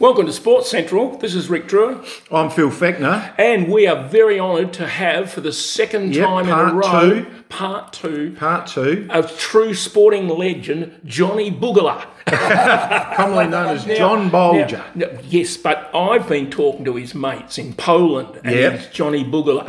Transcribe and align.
Welcome 0.00 0.24
to 0.26 0.32
Sports 0.32 0.70
Central. 0.70 1.18
This 1.18 1.34
is 1.34 1.50
Rick 1.50 1.68
Drewer, 1.68 2.02
I'm 2.32 2.48
Phil 2.48 2.70
Feckner. 2.70 3.34
and 3.38 3.70
we 3.70 3.86
are 3.86 4.08
very 4.08 4.40
honoured 4.40 4.72
to 4.74 4.86
have 4.86 5.30
for 5.30 5.42
the 5.42 5.52
second 5.52 6.14
Yep, 6.14 6.26
time 6.26 6.44
in 6.48 6.52
a 6.52 6.72
row, 6.74 7.10
two. 7.22 7.26
part 7.50 7.92
two, 7.92 8.34
Part 8.38 8.66
two, 8.66 9.06
a 9.10 9.22
true 9.22 9.74
sporting 9.74 10.26
legend, 10.28 11.00
Johnny 11.04 11.50
Boogala. 11.52 12.06
commonly 13.14 13.48
known 13.48 13.76
as 13.76 13.84
John 13.84 14.30
Boulger. 14.30 14.82
Now- 14.94 15.06
now, 15.12 15.18
yes, 15.28 15.58
but 15.58 15.90
I've 15.94 16.26
been 16.26 16.50
talking 16.50 16.84
to 16.86 16.96
his 16.96 17.14
mates 17.14 17.58
in 17.58 17.74
Poland, 17.74 18.40
and 18.42 18.54
Yep. 18.56 18.92
Johnny 18.94 19.22
Boogala. 19.22 19.66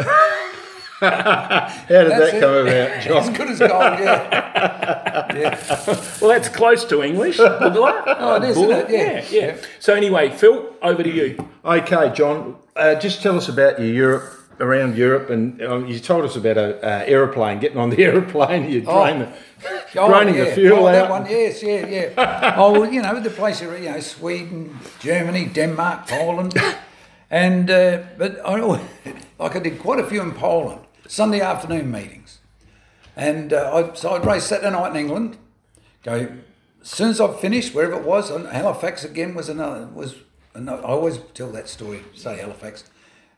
How 1.01 1.67
did 1.87 2.11
That's 2.11 2.31
that 2.31 2.35
it. 2.35 2.39
come 2.39 2.53
about, 2.53 2.67
As 3.27 3.29
good 3.37 3.49
as 3.49 3.59
gold, 3.59 3.71
yeah. 3.99 5.59
well, 6.21 6.29
that's 6.29 6.49
close 6.49 6.85
to 6.85 7.01
English, 7.01 7.37
Boogala. 7.37 8.03
Oh, 8.21 8.35
it 8.35 8.43
is, 8.43 8.57
isn't 8.57 8.71
it? 8.71 8.89
Yeah. 8.89 9.25
yeah, 9.31 9.47
yeah. 9.47 9.57
So 9.79 9.95
anyway, 9.95 10.29
Phil, 10.29 10.75
over 10.81 11.01
to 11.01 11.09
you. 11.09 11.37
Okay, 11.65 12.11
John, 12.13 12.55
uh, 12.75 12.95
just 12.95 13.21
tell 13.23 13.35
us 13.35 13.49
about 13.49 13.79
your 13.79 13.87
Europe, 13.87 14.33
around 14.59 14.95
Europe, 14.95 15.31
and 15.31 15.59
um, 15.63 15.87
you 15.87 15.99
told 15.99 16.23
us 16.23 16.35
about 16.35 16.57
a 16.57 16.77
uh, 16.85 17.03
aeroplane, 17.07 17.59
getting 17.59 17.79
on 17.79 17.89
the 17.89 18.03
aeroplane, 18.03 18.69
you 18.69 18.83
Oh. 18.87 19.03
drain 19.03 19.19
the, 19.19 19.27
Oh, 19.95 20.07
draining 20.07 20.35
yeah. 20.35 20.45
the 20.45 20.51
fuel 20.51 20.85
oh, 20.85 20.87
out. 20.87 20.91
That 20.93 21.09
one, 21.09 21.25
yes, 21.29 21.63
yeah, 21.63 21.85
yeah. 21.87 22.55
oh, 22.57 22.71
well, 22.79 22.91
you 22.93 23.01
know, 23.01 23.19
the 23.19 23.29
places, 23.29 23.61
you 23.81 23.89
know, 23.89 23.99
Sweden, 23.99 24.77
Germany, 24.99 25.45
Denmark, 25.45 26.07
Poland. 26.07 26.53
And, 27.29 27.69
uh, 27.71 27.99
but 28.17 28.39
I 28.45 28.55
like 28.59 28.81
I 29.55 29.59
did 29.59 29.79
quite 29.79 29.99
a 29.99 30.03
few 30.05 30.21
in 30.21 30.33
Poland, 30.33 30.81
Sunday 31.11 31.41
afternoon 31.41 31.91
meetings. 31.91 32.39
And 33.17 33.51
uh, 33.51 33.69
I, 33.91 33.93
so 33.95 34.11
I'd 34.11 34.25
race 34.25 34.45
Saturday 34.45 34.71
night 34.71 34.91
in 34.91 34.95
England, 34.95 35.37
go, 36.03 36.31
as 36.81 36.89
soon 36.89 37.09
as 37.09 37.19
I've 37.19 37.37
finished, 37.41 37.75
wherever 37.75 37.95
it 37.95 38.05
was, 38.05 38.29
and 38.29 38.47
Halifax 38.47 39.03
again 39.03 39.35
was 39.35 39.49
another, 39.49 39.87
was, 39.87 40.15
another, 40.53 40.81
I 40.83 40.91
always 40.91 41.19
tell 41.33 41.51
that 41.51 41.67
story, 41.67 42.01
say 42.15 42.37
Halifax. 42.37 42.85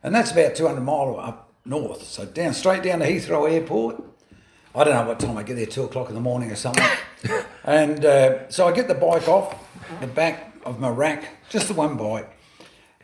And 0.04 0.14
that's 0.14 0.30
about 0.30 0.54
200 0.54 0.80
mile 0.82 1.18
up 1.18 1.52
north. 1.64 2.04
So 2.04 2.24
down, 2.24 2.54
straight 2.54 2.84
down 2.84 3.00
to 3.00 3.06
Heathrow 3.06 3.50
Airport. 3.50 4.04
I 4.72 4.84
don't 4.84 4.94
know 4.94 5.08
what 5.08 5.18
time 5.18 5.36
I 5.36 5.42
get 5.42 5.56
there, 5.56 5.66
two 5.66 5.82
o'clock 5.82 6.08
in 6.10 6.14
the 6.14 6.20
morning 6.20 6.52
or 6.52 6.56
something. 6.56 6.86
and 7.64 8.04
uh, 8.04 8.48
so 8.50 8.68
I 8.68 8.72
get 8.72 8.86
the 8.86 8.94
bike 8.94 9.26
off 9.26 9.52
the 10.00 10.06
back 10.06 10.54
of 10.64 10.78
my 10.78 10.90
rack, 10.90 11.24
just 11.50 11.66
the 11.66 11.74
one 11.74 11.96
bike, 11.96 12.38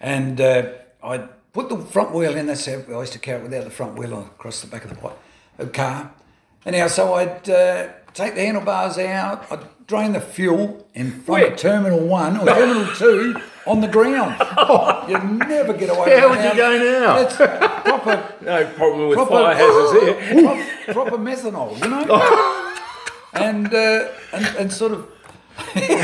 and 0.00 0.40
uh, 0.40 0.74
I 1.02 1.28
put 1.52 1.68
the 1.68 1.78
front 1.78 2.12
wheel 2.12 2.36
in. 2.36 2.46
That's 2.46 2.66
how 2.66 2.72
I 2.88 3.00
used 3.00 3.12
to 3.12 3.18
carry 3.18 3.40
it 3.40 3.42
without 3.44 3.64
the 3.64 3.70
front 3.70 3.96
wheel 3.98 4.18
across 4.18 4.60
the 4.60 4.66
back 4.66 4.84
of 4.84 4.90
the 5.58 5.66
car. 5.66 6.12
Anyhow, 6.66 6.88
so 6.88 7.14
I'd 7.14 7.48
uh, 7.48 7.88
take 8.12 8.34
the 8.34 8.42
handlebars 8.42 8.98
out. 8.98 9.50
I'd 9.50 9.86
drain 9.86 10.12
the 10.12 10.20
fuel 10.20 10.86
in 10.94 11.10
front 11.10 11.26
Where? 11.42 11.52
of 11.52 11.56
Terminal 11.58 12.00
One 12.06 12.36
or 12.36 12.46
Terminal 12.46 12.94
Two 12.96 13.34
on 13.66 13.80
the 13.80 13.88
ground. 13.88 14.36
you 15.08 15.18
never 15.48 15.72
get 15.72 15.90
away. 15.90 16.18
How 16.18 16.28
would 16.28 16.44
you 16.44 16.54
go 16.56 16.78
now? 16.78 17.16
It's 17.18 17.36
proper 17.36 18.34
No 18.44 18.66
problem 18.74 19.08
with 19.08 19.16
Proper- 19.16 19.30
fire 19.32 19.54
hazards 19.54 20.02
here. 20.02 20.42
proper, 20.92 20.92
proper 20.92 21.18
methanol, 21.18 21.78
you 21.82 21.88
know, 21.88 22.76
and, 23.32 23.72
uh, 23.74 24.08
and 24.32 24.46
and 24.56 24.72
sort 24.72 24.92
of 24.92 25.08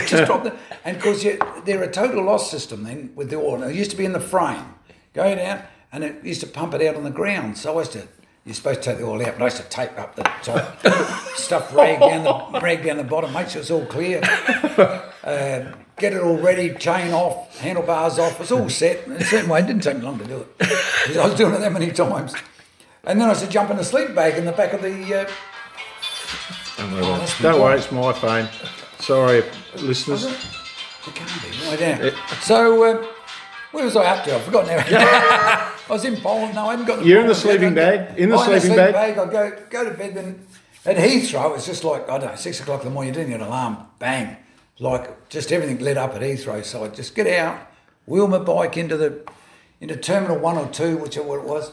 just 0.07 0.25
drop 0.27 0.45
the 0.45 0.55
and 0.85 0.97
of 0.97 1.03
course 1.03 1.25
you, 1.25 1.39
they're 1.65 1.83
a 1.83 1.91
total 1.91 2.23
loss 2.25 2.51
system 2.51 2.85
then 2.85 3.13
with 3.15 3.31
the 3.31 3.37
oil. 3.37 3.63
It 3.65 3.75
used 3.75 3.91
to 3.93 3.97
be 3.97 4.05
in 4.05 4.13
the 4.13 4.21
frame, 4.21 4.75
go 5.17 5.35
down, 5.35 5.63
and 5.93 6.05
it 6.05 6.23
used 6.25 6.41
to 6.43 6.47
pump 6.47 6.75
it 6.75 6.83
out 6.87 6.95
on 6.97 7.03
the 7.05 7.11
ground. 7.11 7.59
So 7.59 7.75
I 7.77 7.81
used 7.81 7.93
to. 7.93 8.07
You're 8.45 8.55
supposed 8.55 8.83
to 8.83 8.91
take 8.91 8.99
the 8.99 9.05
oil 9.07 9.21
out, 9.27 9.33
but 9.39 9.43
I 9.43 9.47
used 9.47 9.57
to 9.57 9.65
tape 9.65 9.99
up 9.99 10.15
the 10.15 10.23
top, 10.23 10.81
stuff 11.35 11.75
rag 11.75 11.99
down 11.99 12.23
the 12.23 12.61
rag 12.61 12.85
down 12.85 12.97
the 12.99 13.03
bottom, 13.03 13.33
make 13.33 13.49
sure 13.49 13.61
it's 13.61 13.73
all 13.73 13.85
clear. 13.87 14.21
Uh, 14.23 15.73
get 15.99 16.13
it 16.13 16.23
all 16.23 16.37
ready, 16.37 16.73
chain 16.77 17.13
off, 17.13 17.59
handlebars 17.59 18.21
off. 18.21 18.41
It's 18.41 18.53
all 18.53 18.69
set. 18.69 19.05
In 19.07 19.15
a 19.15 19.25
certain 19.25 19.51
way, 19.51 19.59
it 19.61 19.67
didn't 19.67 19.83
take 19.83 19.97
me 19.97 20.03
long 20.03 20.17
to 20.21 20.25
do 20.25 20.37
it. 20.43 20.59
'Cause 20.61 21.17
I 21.17 21.27
was 21.27 21.35
doing 21.35 21.55
it 21.55 21.59
that 21.59 21.73
many 21.73 21.91
times. 21.91 22.35
And 23.03 23.21
then 23.21 23.27
I 23.29 23.33
used 23.33 23.43
to 23.45 23.49
jump 23.51 23.71
in 23.73 23.79
a 23.81 23.85
sleep 23.85 24.15
bag 24.15 24.35
in 24.39 24.45
the 24.45 24.53
back 24.53 24.73
of 24.75 24.83
the. 24.83 24.93
Uh, 25.23 25.29
Don't 26.77 26.93
worry, 26.93 27.03
about 27.03 27.23
it. 27.29 27.43
Don't 27.43 27.61
worry, 27.61 27.79
it's 27.79 27.91
my 27.91 28.13
phone. 28.13 28.49
Sorry, 29.01 29.43
listeners. 29.83 30.25
it 30.25 31.15
can't 31.17 31.43
be, 31.43 31.67
lie 31.67 31.77
down. 31.77 32.13
So, 32.43 32.85
uh, 32.85 33.07
where 33.73 33.85
was 33.85 33.97
I 33.97 34.05
up 34.07 34.25
to? 34.25 34.35
I've 34.35 34.43
forgotten 34.43 34.77
now. 34.77 34.85
I 35.89 35.93
was 35.93 36.05
in 36.05 36.17
Poland. 36.17 36.55
No, 36.55 36.67
I 36.67 36.73
haven't 36.73 36.87
got 36.87 37.01
the 37.01 37.07
You're 37.07 37.21
in 37.21 37.27
the 37.27 37.35
sleeping 37.35 37.75
bag? 37.75 38.19
In 38.19 38.31
the 38.31 38.39
sleeping 38.39 38.61
sleeping 38.61 38.77
bag? 38.77 39.19
I 39.19 39.25
go, 39.27 39.57
go 39.71 39.85
to 39.85 39.97
bed. 39.97 40.15
Then 40.15 40.47
at 40.85 40.97
Heathrow, 40.97 41.55
it's 41.57 41.67
just 41.67 41.85
like, 41.85 42.09
I 42.09 42.19
don't 42.19 42.31
know, 42.31 42.37
six 42.37 42.61
o'clock 42.61 42.83
in 42.83 42.89
the 42.89 42.95
morning, 42.95 43.13
you 43.13 43.21
didn't 43.21 43.31
get 43.31 43.41
an 43.41 43.47
alarm. 43.47 43.79
Bang. 43.99 44.37
Like, 44.79 45.29
just 45.29 45.53
everything 45.53 45.79
lit 45.79 45.97
up 45.97 46.15
at 46.15 46.21
Heathrow. 46.21 46.65
So 46.65 46.85
I 46.85 46.89
just 46.89 47.15
get 47.15 47.27
out, 47.27 47.59
wheel 48.07 48.29
my 48.29 48.39
bike 48.39 48.77
into 48.77 48.97
the 48.97 49.27
into 49.81 49.97
Terminal 49.97 50.39
1 50.39 50.57
or 50.57 50.69
2, 50.69 50.97
whichever 50.97 51.39
it 51.39 51.45
was, 51.45 51.73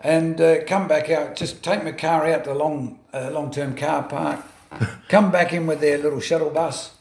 and 0.00 0.40
uh, 0.40 0.64
come 0.64 0.88
back 0.88 1.10
out, 1.10 1.36
just 1.36 1.62
take 1.62 1.84
my 1.84 1.92
car 1.92 2.26
out 2.26 2.44
to 2.44 2.50
the 2.50 2.56
long 2.56 2.98
uh, 3.12 3.30
long-term 3.30 3.76
car 3.76 4.02
park, 4.02 4.44
come 5.08 5.30
back 5.30 5.52
in 5.52 5.66
with 5.66 5.80
their 5.80 5.98
little 5.98 6.20
shuttle 6.20 6.50
bus, 6.50 6.92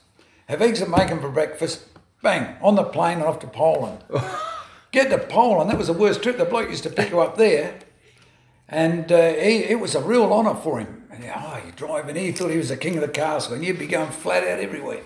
have 0.47 0.61
eggs 0.61 0.81
and 0.81 0.93
bacon 0.93 1.19
for 1.19 1.29
breakfast, 1.29 1.85
bang, 2.21 2.57
on 2.61 2.75
the 2.75 2.83
plane 2.83 3.19
and 3.19 3.27
off 3.27 3.39
to 3.39 3.47
Poland. 3.47 4.03
Get 4.91 5.09
to 5.09 5.17
Poland, 5.19 5.69
that 5.69 5.77
was 5.77 5.87
the 5.87 5.93
worst 5.93 6.23
trip. 6.23 6.37
The 6.37 6.45
bloke 6.45 6.69
used 6.69 6.83
to 6.83 6.89
pick 6.89 7.11
you 7.11 7.19
up 7.19 7.37
there, 7.37 7.79
and 8.67 9.11
uh, 9.11 9.33
he, 9.33 9.63
it 9.65 9.79
was 9.79 9.93
a 9.95 10.01
real 10.01 10.31
honour 10.33 10.55
for 10.55 10.79
him. 10.79 11.03
And 11.11 11.23
he, 11.23 11.29
oh, 11.29 11.61
you're 11.63 11.71
driving 11.73 12.15
he 12.15 12.31
thought 12.31 12.49
he 12.49 12.57
was 12.57 12.69
the 12.69 12.77
king 12.77 12.95
of 12.95 13.01
the 13.01 13.07
castle, 13.07 13.53
and 13.53 13.63
you'd 13.63 13.77
be 13.77 13.87
going 13.87 14.11
flat 14.11 14.43
out 14.43 14.59
everywhere. 14.59 15.03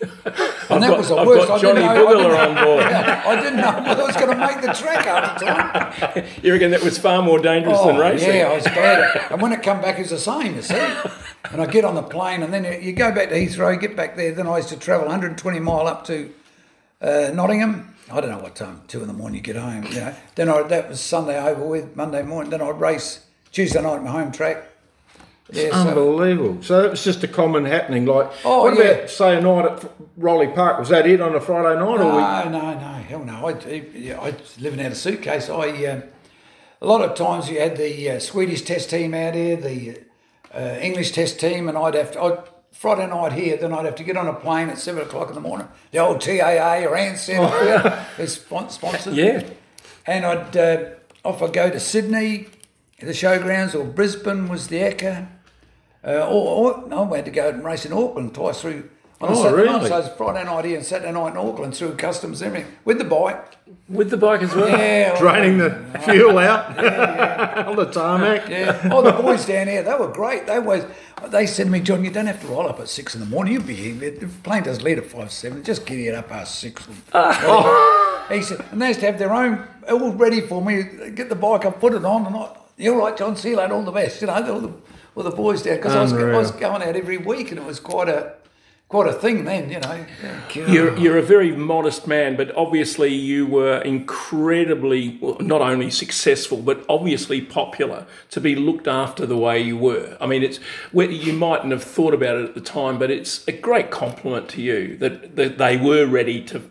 And 0.00 0.82
that 0.82 0.88
got- 0.88 0.98
was 0.98 1.08
the 1.08 1.16
I've 1.16 1.26
worst. 1.26 1.48
got 1.48 1.60
Johnny 1.60 1.80
know- 1.80 1.88
I 1.88 1.94
didn't 1.94 2.08
Boogala 2.08 2.48
on 2.58 2.64
board. 2.64 2.82
I 2.84 3.40
didn't 3.40 3.56
know 3.60 3.82
whether 3.88 4.02
I 4.02 4.06
was 4.06 4.16
going 4.16 4.30
to 4.30 4.46
make 4.46 4.60
the 4.60 4.72
track 4.72 5.04
half 5.04 5.38
the 5.38 5.46
time. 5.46 6.24
You 6.42 6.52
reckon 6.52 6.70
that 6.72 6.82
was 6.82 6.98
far 6.98 7.22
more 7.22 7.38
dangerous 7.38 7.78
than 7.80 7.96
Oh, 7.96 8.00
racing? 8.00 8.34
yeah, 8.36 8.48
I 8.50 8.54
was 8.54 8.64
bad. 8.64 9.20
And 9.32 9.40
when 9.42 9.52
it 9.52 9.62
come 9.62 9.80
back, 9.80 9.98
it's 9.98 10.10
the 10.10 10.18
same, 10.18 10.56
you 10.56 10.62
see. 10.62 10.74
And 11.50 11.60
I 11.60 11.66
get 11.66 11.84
on 11.84 11.94
the 11.94 12.02
plane, 12.02 12.42
and 12.42 12.52
then 12.52 12.64
you 12.82 12.92
go 12.92 13.12
back 13.12 13.28
to 13.30 13.34
Heathrow, 13.34 13.72
you 13.74 13.80
get 13.80 13.96
back 13.96 14.16
there. 14.16 14.32
Then 14.32 14.46
I 14.46 14.56
used 14.58 14.70
to 14.70 14.76
travel 14.78 15.06
120 15.06 15.60
mile 15.60 15.86
up 15.86 16.04
to 16.06 16.32
uh, 17.00 17.30
Nottingham. 17.34 17.94
I 18.12 18.20
don't 18.20 18.30
know 18.30 18.38
what 18.38 18.54
time, 18.56 18.82
two 18.88 19.00
in 19.00 19.06
the 19.06 19.12
morning 19.14 19.36
you 19.36 19.42
get 19.42 19.56
home. 19.56 19.84
You 19.84 20.00
know. 20.00 20.14
Then 20.34 20.48
I, 20.48 20.62
that 20.64 20.88
was 20.88 21.00
Sunday 21.00 21.38
over 21.38 21.64
with, 21.64 21.96
Monday 21.96 22.22
morning. 22.22 22.50
Then 22.50 22.60
I'd 22.62 22.80
race 22.80 23.24
Tuesday 23.52 23.80
night 23.82 23.96
at 23.96 24.02
my 24.02 24.10
home 24.10 24.32
track. 24.32 24.64
So, 25.54 25.70
Unbelievable. 25.70 26.62
So 26.62 26.84
it 26.84 26.90
was 26.90 27.04
just 27.04 27.22
a 27.24 27.28
common 27.28 27.64
happening. 27.64 28.06
Like, 28.06 28.30
Oh, 28.44 28.62
what 28.62 28.76
yeah. 28.78 28.84
about, 28.90 29.10
say, 29.10 29.36
a 29.36 29.40
night 29.40 29.64
at 29.66 29.90
Rowley 30.16 30.48
Park? 30.48 30.78
Was 30.78 30.88
that 30.90 31.06
it 31.06 31.20
on 31.20 31.34
a 31.34 31.40
Friday 31.40 31.78
night? 31.78 32.00
or 32.00 32.04
we, 32.12 32.20
No, 32.20 32.48
no, 32.48 32.74
no, 32.74 32.92
hell 33.02 33.24
no. 33.24 33.48
I, 33.48 33.84
yeah, 33.94 34.20
I 34.20 34.34
living 34.58 34.84
out 34.84 34.92
a 34.92 34.94
suitcase. 34.94 35.48
I 35.48 35.68
uh, 35.86 36.00
a 36.82 36.86
lot 36.86 37.02
of 37.02 37.14
times 37.16 37.48
you 37.48 37.60
had 37.60 37.76
the 37.76 38.10
uh, 38.10 38.18
Swedish 38.20 38.62
test 38.62 38.90
team 38.90 39.14
out 39.14 39.34
here, 39.34 39.56
the 39.56 40.00
uh, 40.54 40.78
English 40.80 41.12
test 41.12 41.40
team, 41.40 41.68
and 41.68 41.78
I'd 41.78 41.94
have 41.94 42.12
to. 42.12 42.22
I'd, 42.22 42.38
Friday 42.72 43.06
night 43.06 43.32
here, 43.32 43.56
then 43.56 43.72
I'd 43.72 43.84
have 43.84 43.94
to 43.94 44.02
get 44.04 44.16
on 44.16 44.26
a 44.26 44.34
plane 44.34 44.68
at 44.68 44.78
seven 44.78 45.00
o'clock 45.02 45.28
in 45.28 45.34
the 45.36 45.40
morning. 45.40 45.68
The 45.92 45.98
old 46.00 46.20
TAA 46.20 46.82
or 46.84 46.96
Ansett, 46.96 47.38
oh. 48.18 48.26
spon- 48.26 48.68
sponsored. 48.68 49.14
Yeah. 49.14 49.44
And 50.06 50.26
I'd 50.26 50.56
uh, 50.56 50.84
off 51.24 51.40
I 51.40 51.50
go 51.50 51.70
to 51.70 51.78
Sydney, 51.78 52.48
the 52.98 53.12
showgrounds, 53.12 53.74
or 53.74 53.84
Brisbane 53.84 54.48
was 54.48 54.66
the 54.68 54.78
Ekka. 54.80 55.28
Uh, 56.06 56.26
or, 56.28 56.74
or 56.92 57.12
I 57.12 57.16
had 57.16 57.24
to 57.24 57.30
go 57.30 57.48
and 57.48 57.64
race 57.64 57.86
in 57.86 57.92
Auckland 57.92 58.34
twice 58.34 58.60
through 58.60 58.90
on 59.20 59.28
a 59.30 59.32
Oh, 59.32 59.42
Saturday 59.42 59.64
night. 59.66 59.74
really? 59.76 59.88
So 59.88 59.98
it's 59.98 60.08
Friday 60.16 60.44
night 60.44 60.64
here 60.66 60.76
and 60.76 60.84
Saturday 60.84 61.12
night 61.12 61.30
in 61.32 61.36
Auckland 61.38 61.74
through 61.74 61.94
customs 61.96 62.42
and 62.42 62.48
everything 62.54 62.72
with 62.84 62.98
the 62.98 63.04
bike. 63.04 63.42
With 63.88 64.10
the 64.10 64.16
bike 64.18 64.42
as 64.42 64.54
well? 64.54 64.68
Yeah, 64.68 65.18
draining 65.18 65.58
the 65.58 65.70
fuel 66.04 66.38
out 66.38 66.76
on 67.68 67.76
the 67.76 67.86
tarmac? 67.86 68.48
Yeah. 68.50 68.88
Oh, 68.92 69.00
the 69.02 69.12
boys 69.12 69.46
down 69.46 69.68
here, 69.68 69.82
they 69.82 69.94
were 69.94 70.08
great. 70.08 70.46
They 70.46 70.58
was. 70.58 70.84
They 71.28 71.46
said 71.46 71.64
to 71.66 71.70
me, 71.70 71.80
John, 71.80 72.04
you 72.04 72.10
don't 72.10 72.26
have 72.26 72.40
to 72.42 72.46
roll 72.48 72.68
up 72.68 72.80
at 72.80 72.88
six 72.88 73.14
in 73.14 73.20
the 73.20 73.26
morning. 73.26 73.54
You'll 73.54 73.62
be 73.62 73.74
here. 73.74 74.10
The 74.10 74.26
plane 74.42 74.62
does 74.64 74.82
leave 74.82 74.98
at 74.98 75.06
five 75.06 75.32
seven. 75.32 75.62
Just 75.64 75.86
get 75.86 75.96
here 75.96 76.14
up 76.16 76.28
past 76.28 76.58
six. 76.58 76.84
he 78.30 78.42
said, 78.42 78.62
and 78.72 78.82
they 78.82 78.88
used 78.88 79.00
to 79.00 79.06
have 79.06 79.18
their 79.18 79.32
own 79.32 79.66
all 79.88 80.12
ready 80.12 80.40
for 80.42 80.62
me. 80.62 80.82
Get 81.14 81.28
the 81.30 81.34
bike 81.34 81.64
up, 81.64 81.80
put 81.80 81.94
it 81.94 82.04
on, 82.04 82.26
and 82.26 82.36
I, 82.36 82.50
you're 82.76 82.98
right, 82.98 83.16
John. 83.16 83.36
See 83.36 83.50
you 83.50 83.56
later. 83.56 83.72
All 83.74 83.82
the 83.84 83.92
best. 83.92 84.20
You 84.20 84.26
know, 84.26 84.34
all 84.52 84.60
the, 84.60 84.72
all 85.14 85.22
the 85.22 85.30
boys 85.30 85.62
down 85.62 85.76
because 85.76 85.94
I 85.94 86.02
was, 86.02 86.12
I 86.12 86.36
was 86.36 86.50
going 86.50 86.82
out 86.82 86.96
every 86.96 87.18
week, 87.18 87.50
and 87.50 87.58
it 87.58 87.66
was 87.66 87.80
quite 87.80 88.08
a 88.08 88.34
quite 88.88 89.08
a 89.08 89.12
thing 89.12 89.44
then. 89.44 89.70
You 89.70 89.80
know. 89.80 90.06
You're, 90.54 90.96
you're 90.96 91.18
a 91.18 91.22
very 91.22 91.52
modest 91.52 92.06
man, 92.06 92.36
but 92.36 92.54
obviously 92.56 93.12
you 93.12 93.46
were 93.46 93.78
incredibly, 93.78 95.18
well, 95.20 95.36
not 95.40 95.60
only 95.60 95.90
successful, 95.90 96.58
but 96.58 96.84
obviously 96.88 97.40
popular 97.40 98.06
to 98.30 98.40
be 98.40 98.54
looked 98.54 98.86
after 98.86 99.26
the 99.26 99.36
way 99.36 99.60
you 99.60 99.76
were. 99.76 100.16
I 100.20 100.26
mean, 100.26 100.42
it's 100.42 100.60
well, 100.92 101.10
you 101.10 101.32
mightn't 101.32 101.72
have 101.72 101.82
thought 101.82 102.14
about 102.14 102.36
it 102.36 102.44
at 102.44 102.54
the 102.54 102.60
time, 102.60 102.98
but 102.98 103.10
it's 103.10 103.46
a 103.48 103.52
great 103.52 103.90
compliment 103.90 104.48
to 104.50 104.62
you 104.62 104.96
that, 104.98 105.36
that 105.36 105.58
they 105.58 105.76
were 105.76 106.06
ready 106.06 106.40
to 106.42 106.70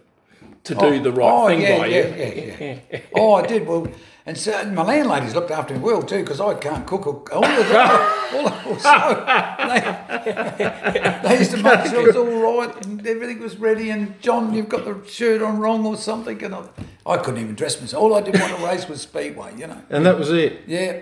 to 0.64 0.76
do 0.76 0.86
oh, 0.86 1.00
the 1.00 1.12
right 1.12 1.30
oh, 1.30 1.48
thing 1.48 1.62
yeah, 1.62 1.78
by 1.78 1.88
yeah, 1.88 2.08
you. 2.08 2.56
Yeah, 2.60 2.80
yeah. 2.90 3.00
oh, 3.16 3.34
I 3.34 3.46
did. 3.46 3.68
Well, 3.68 3.88
and 4.26 4.38
so 4.38 4.64
my 4.72 4.84
landlady's 4.84 5.36
looked 5.36 5.52
after 5.52 5.74
me 5.74 5.82
well 5.82 6.02
too 6.02 6.20
because 6.22 6.40
I 6.40 6.54
can't 6.54 6.88
cook 6.88 7.08
or 7.08 7.34
all 7.34 7.44
of 7.44 7.68
that. 7.70 8.30
all, 8.34 8.48
all, 8.48 8.80
so 8.80 9.26
they, 9.68 11.28
they 11.28 11.40
used 11.40 11.52
to 11.52 11.58
make 11.58 11.86
sure 11.88 12.02
it 12.02 12.08
was 12.08 12.16
all 12.16 12.62
right 12.62 12.86
and 12.86 13.06
everything 13.06 13.42
was 13.42 13.58
ready. 13.58 13.90
And 13.90 14.20
John, 14.22 14.54
you've 14.54 14.70
got 14.70 14.86
the 14.86 15.06
shirt 15.10 15.42
on 15.42 15.60
wrong 15.60 15.86
or 15.86 15.98
something. 15.98 16.42
And 16.42 16.56
I, 16.56 16.64
I 17.06 17.18
couldn't 17.18 17.42
even 17.42 17.56
dress 17.56 17.82
myself. 17.82 18.02
All 18.02 18.16
I 18.16 18.22
did 18.22 18.40
want 18.40 18.56
to 18.56 18.66
race 18.66 18.88
was 18.88 19.02
speedway, 19.02 19.54
you 19.58 19.68
know. 19.68 19.82
And 19.90 20.06
that 20.06 20.18
was 20.18 20.32
it. 20.32 20.62
Yeah. 20.68 21.02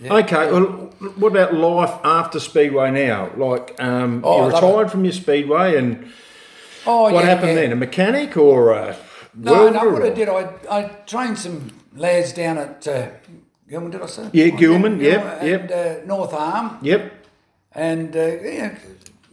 yeah. 0.00 0.14
Okay, 0.14 0.50
well, 0.50 0.62
what 1.16 1.32
about 1.32 1.52
life 1.52 1.94
after 2.04 2.40
Speedway 2.40 2.90
now? 2.90 3.30
Like, 3.36 3.76
um, 3.82 4.22
Oh, 4.24 4.48
you 4.48 4.54
retired 4.54 4.90
from 4.90 5.04
your 5.04 5.12
Speedway, 5.12 5.76
and 5.76 6.10
Oh, 6.86 7.02
what 7.02 7.12
yeah, 7.14 7.20
happened 7.22 7.48
yeah. 7.50 7.54
then? 7.54 7.72
A 7.72 7.76
mechanic 7.76 8.36
or 8.36 8.72
a 8.72 8.96
No, 9.34 9.68
no. 9.68 9.90
What 9.90 10.02
I 10.02 10.10
did, 10.10 10.28
I 10.28 10.48
I 10.70 10.82
trained 11.06 11.38
some 11.38 11.70
lads 11.94 12.32
down 12.32 12.58
at 12.58 12.86
uh, 12.88 13.08
Gillman. 13.68 13.90
Did 13.90 14.02
I 14.02 14.06
say? 14.06 14.28
Yeah, 14.32 14.48
Gillman, 14.48 15.00
yep, 15.00 15.40
Gillman 15.40 15.46
yep. 15.46 15.60
And 15.62 15.72
uh, 15.72 16.06
North 16.06 16.32
Arm, 16.34 16.78
Yep. 16.82 17.12
and 17.72 18.16
uh, 18.16 18.20
yeah, 18.42 18.78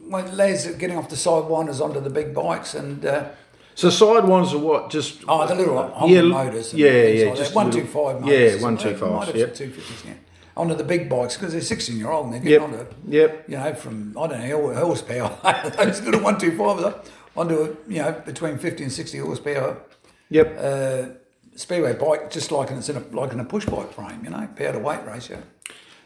lads 0.09 0.67
are 0.67 0.73
getting 0.73 0.97
off 0.97 1.09
the 1.09 1.15
sidewinders 1.15 1.81
onto 1.81 1.99
the 1.99 2.09
big 2.09 2.33
bikes, 2.33 2.73
and 2.75 3.05
uh, 3.05 3.29
So 3.75 3.89
side 3.89 4.25
ones 4.25 4.53
are 4.53 4.57
what? 4.57 4.89
Just 4.89 5.23
oh, 5.27 5.45
the 5.47 5.55
little 5.55 5.81
Honda 5.89 6.13
Yeah, 6.15 6.21
motors. 6.23 6.71
And 6.73 6.79
yeah, 6.79 7.03
yeah, 7.03 7.25
like 7.29 7.37
just 7.37 7.55
one 7.55 7.71
two 7.71 7.79
yeah, 7.79 8.55
motors. 8.57 8.61
125s, 8.63 9.35
yep. 9.35 9.55
Two 9.55 9.69
fifties. 9.71 10.03
Yeah, 10.05 10.13
onto 10.57 10.75
the 10.75 10.83
big 10.83 11.09
bikes 11.09 11.35
because 11.37 11.53
they're 11.53 11.61
sixteen 11.61 11.97
year 11.97 12.09
old 12.11 12.25
and 12.25 12.33
they're 12.33 12.41
getting 12.41 12.71
Yep. 12.71 12.79
onto 12.79 12.95
Yep. 13.07 13.45
you 13.49 13.57
know 13.57 13.73
from 13.75 14.17
I 14.17 14.27
don't 14.27 14.47
know 14.49 14.73
horsepower 14.75 15.71
those 15.77 16.01
little 16.01 16.21
one 16.21 16.37
two 16.37 16.57
fives 16.57 16.83
up 16.83 17.05
onto 17.37 17.55
a, 17.61 17.67
you 17.91 18.01
know 18.01 18.11
between 18.25 18.57
fifty 18.57 18.83
and 18.83 18.91
sixty 18.91 19.19
horsepower 19.19 19.77
Yep. 20.29 20.57
uh, 20.59 21.13
speedway 21.59 21.93
bike, 21.93 22.29
just 22.31 22.51
like 22.51 22.71
it's 22.71 22.89
in 22.89 22.97
a 22.97 23.03
like 23.11 23.31
in 23.33 23.39
a 23.39 23.45
push 23.45 23.65
bike 23.65 23.91
frame, 23.93 24.21
you 24.23 24.29
know, 24.29 24.47
power 24.55 24.71
to 24.73 24.79
weight 24.79 25.05
ratio. 25.05 25.41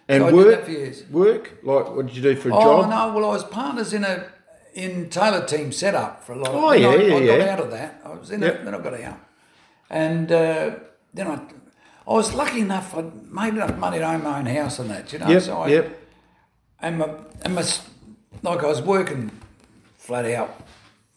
and 0.07 0.21
so 0.21 0.27
I 0.27 0.31
did 0.31 0.35
work. 0.37 0.47
that 0.55 0.65
for 0.65 0.71
years. 0.71 1.03
Work. 1.09 1.43
Like, 1.63 1.95
what 1.95 2.05
did 2.07 2.15
you 2.15 2.21
do 2.21 2.35
for 2.35 2.49
a 2.49 2.55
Oh 2.55 2.59
job? 2.61 2.85
Oh 2.85 2.89
no, 2.89 3.13
well 3.15 3.29
I 3.29 3.33
was 3.33 3.43
partners 3.43 3.93
in 3.93 4.03
a 4.03 4.25
in 4.73 5.09
Taylor 5.09 5.45
team 5.45 5.71
setup 5.71 6.23
for 6.23 6.33
a 6.33 6.37
lot. 6.37 6.49
Of, 6.49 6.55
Oh, 6.55 6.71
yeah, 6.73 6.87
I, 6.89 6.95
yeah, 6.95 7.15
I 7.15 7.25
got 7.25 7.37
yeah. 7.39 7.53
out 7.53 7.59
of 7.59 7.71
that. 7.71 8.01
I 8.03 8.09
was 8.15 8.31
in 8.31 8.41
Yep. 8.41 8.55
it, 8.55 8.65
then 8.65 8.73
I 8.75 8.79
got 8.79 8.99
out, 9.01 9.19
and 9.89 10.31
uh, 10.31 10.71
then 11.13 11.27
I. 11.27 11.39
I 12.05 12.11
was 12.15 12.33
lucky 12.33 12.59
enough. 12.59 12.97
I 12.97 13.03
made 13.31 13.53
enough 13.53 13.77
money 13.77 13.97
to 13.99 14.03
own 14.05 14.23
my 14.23 14.39
own 14.39 14.45
house 14.45 14.77
and 14.77 14.89
that, 14.89 15.13
you 15.13 15.19
know. 15.19 15.29
Yep. 15.29 15.41
So 15.41 15.57
I, 15.61 15.67
yep. 15.69 16.01
and 16.81 16.97
my, 16.97 17.09
and 17.43 17.55
my, 17.55 17.63
like 18.41 18.61
I 18.61 18.67
was 18.67 18.81
working 18.81 19.31
flat 19.95 20.25
out 20.25 20.53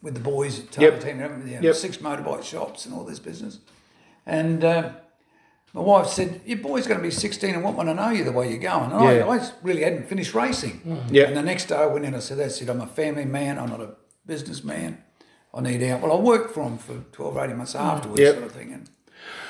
with 0.00 0.14
the 0.14 0.20
boys 0.20 0.60
at 0.60 0.70
Taylor 0.70 0.92
Yep. 0.92 1.02
Team, 1.02 1.18
you 1.48 1.54
know, 1.56 1.60
Yep. 1.60 1.74
six 1.74 1.96
motorbike 1.96 2.44
shops 2.44 2.86
and 2.86 2.94
all 2.94 3.02
this 3.02 3.18
business. 3.18 3.58
And 4.26 4.64
uh, 4.64 4.90
my 5.72 5.80
wife 5.80 6.08
said, 6.08 6.40
Your 6.44 6.58
boy's 6.58 6.86
going 6.86 6.98
to 6.98 7.02
be 7.02 7.10
16 7.10 7.54
and 7.54 7.62
won't 7.62 7.76
want 7.76 7.88
to 7.88 7.94
know 7.94 8.10
you 8.10 8.24
the 8.24 8.32
way 8.32 8.50
you're 8.50 8.58
going. 8.58 8.90
And 8.92 9.02
Yeah. 9.04 9.26
I, 9.26 9.36
I 9.38 9.50
really 9.62 9.82
hadn't 9.82 10.08
finished 10.08 10.34
racing. 10.34 11.06
Yep. 11.10 11.28
And 11.28 11.36
the 11.36 11.42
next 11.42 11.66
day 11.66 11.76
I 11.76 11.86
went 11.86 12.04
in 12.04 12.08
and 12.08 12.16
I 12.16 12.20
said, 12.20 12.38
That's 12.38 12.60
it, 12.60 12.68
I'm 12.68 12.80
a 12.80 12.86
family 12.86 13.24
man, 13.24 13.58
I'm 13.58 13.68
not 13.70 13.80
a 13.80 13.90
businessman. 14.26 15.02
I 15.54 15.60
need 15.60 15.82
out. 15.84 16.02
Well, 16.02 16.12
I 16.12 16.20
worked 16.20 16.52
for 16.52 16.64
him 16.64 16.76
for 16.76 16.98
12 17.12 17.36
or 17.36 17.44
18 17.44 17.56
months 17.56 17.74
afterwards, 17.74 18.20
Yep. 18.20 18.34
sort 18.34 18.46
of 18.46 18.52
thing. 18.52 18.72
And, 18.74 18.90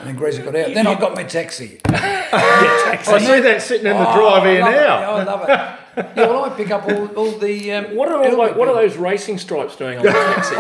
and 0.00 0.08
then 0.08 0.16
Greasy 0.16 0.42
got 0.42 0.54
out. 0.56 0.74
Then 0.74 0.86
I 0.86 0.94
got 0.98 1.14
my 1.14 1.22
taxi. 1.38 1.80
I 1.86 3.18
see 3.18 3.40
that 3.40 3.62
sitting 3.62 3.86
in 3.86 3.96
the 3.96 4.04
drive 4.04 4.44
here 4.44 4.62
Oh, 4.62 4.66
I 4.66 4.70
love 4.70 4.74
it. 4.74 4.86
now. 4.86 5.10
I 5.12 5.22
love 5.24 5.42
it. 5.48 5.48
Yeah, 5.96 6.26
well, 6.28 6.44
I 6.44 6.50
pick 6.50 6.70
up 6.70 6.84
all, 6.86 7.06
all 7.14 7.30
the. 7.38 7.72
Um, 7.72 7.84
What 7.96 8.08
are 8.10 8.16
all 8.16 8.24
elderly 8.24 8.36
like, 8.48 8.56
what 8.56 8.68
are 8.68 8.74
people. 8.74 8.88
those 8.88 8.96
racing 8.98 9.38
stripes 9.38 9.76
doing 9.76 9.96
on 9.98 10.04
the 10.04 10.12
taxi? 10.12 10.54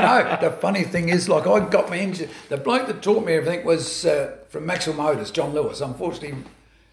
No, 0.00 0.38
the 0.50 0.56
funny 0.56 0.84
thing 0.84 1.08
is, 1.08 1.28
like, 1.28 1.46
I 1.48 1.68
got 1.68 1.90
my 1.90 1.98
engine. 1.98 2.28
The 2.48 2.56
bloke 2.56 2.86
that 2.86 3.02
taught 3.02 3.24
me 3.26 3.32
everything 3.34 3.64
was 3.66 4.06
uh, 4.06 4.36
from 4.48 4.66
Maxwell 4.66 4.94
Motors, 4.96 5.30
John 5.32 5.52
Lewis. 5.54 5.80
Unfortunately, 5.80 6.34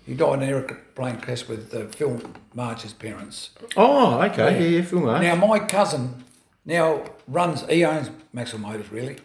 he 0.08 0.16
died 0.16 0.36
in 0.42 0.44
an 0.44 0.50
aeroplane 0.50 1.18
crash 1.22 1.48
with 1.48 1.72
uh, 1.76 1.86
Phil 1.96 2.20
March's 2.56 2.94
parents. 2.94 3.52
Oh, 3.76 4.20
okay. 4.24 4.60
Yeah, 4.60 4.78
yeah, 4.80 4.82
Phil 4.84 5.02
March. 5.02 5.22
Now, 5.22 5.36
my 5.36 5.60
cousin 5.60 6.24
now 6.66 7.04
runs, 7.28 7.62
he 7.70 7.86
owns 7.86 8.10
Maxwell 8.34 8.62
Motors, 8.62 8.92
really. 8.92 9.18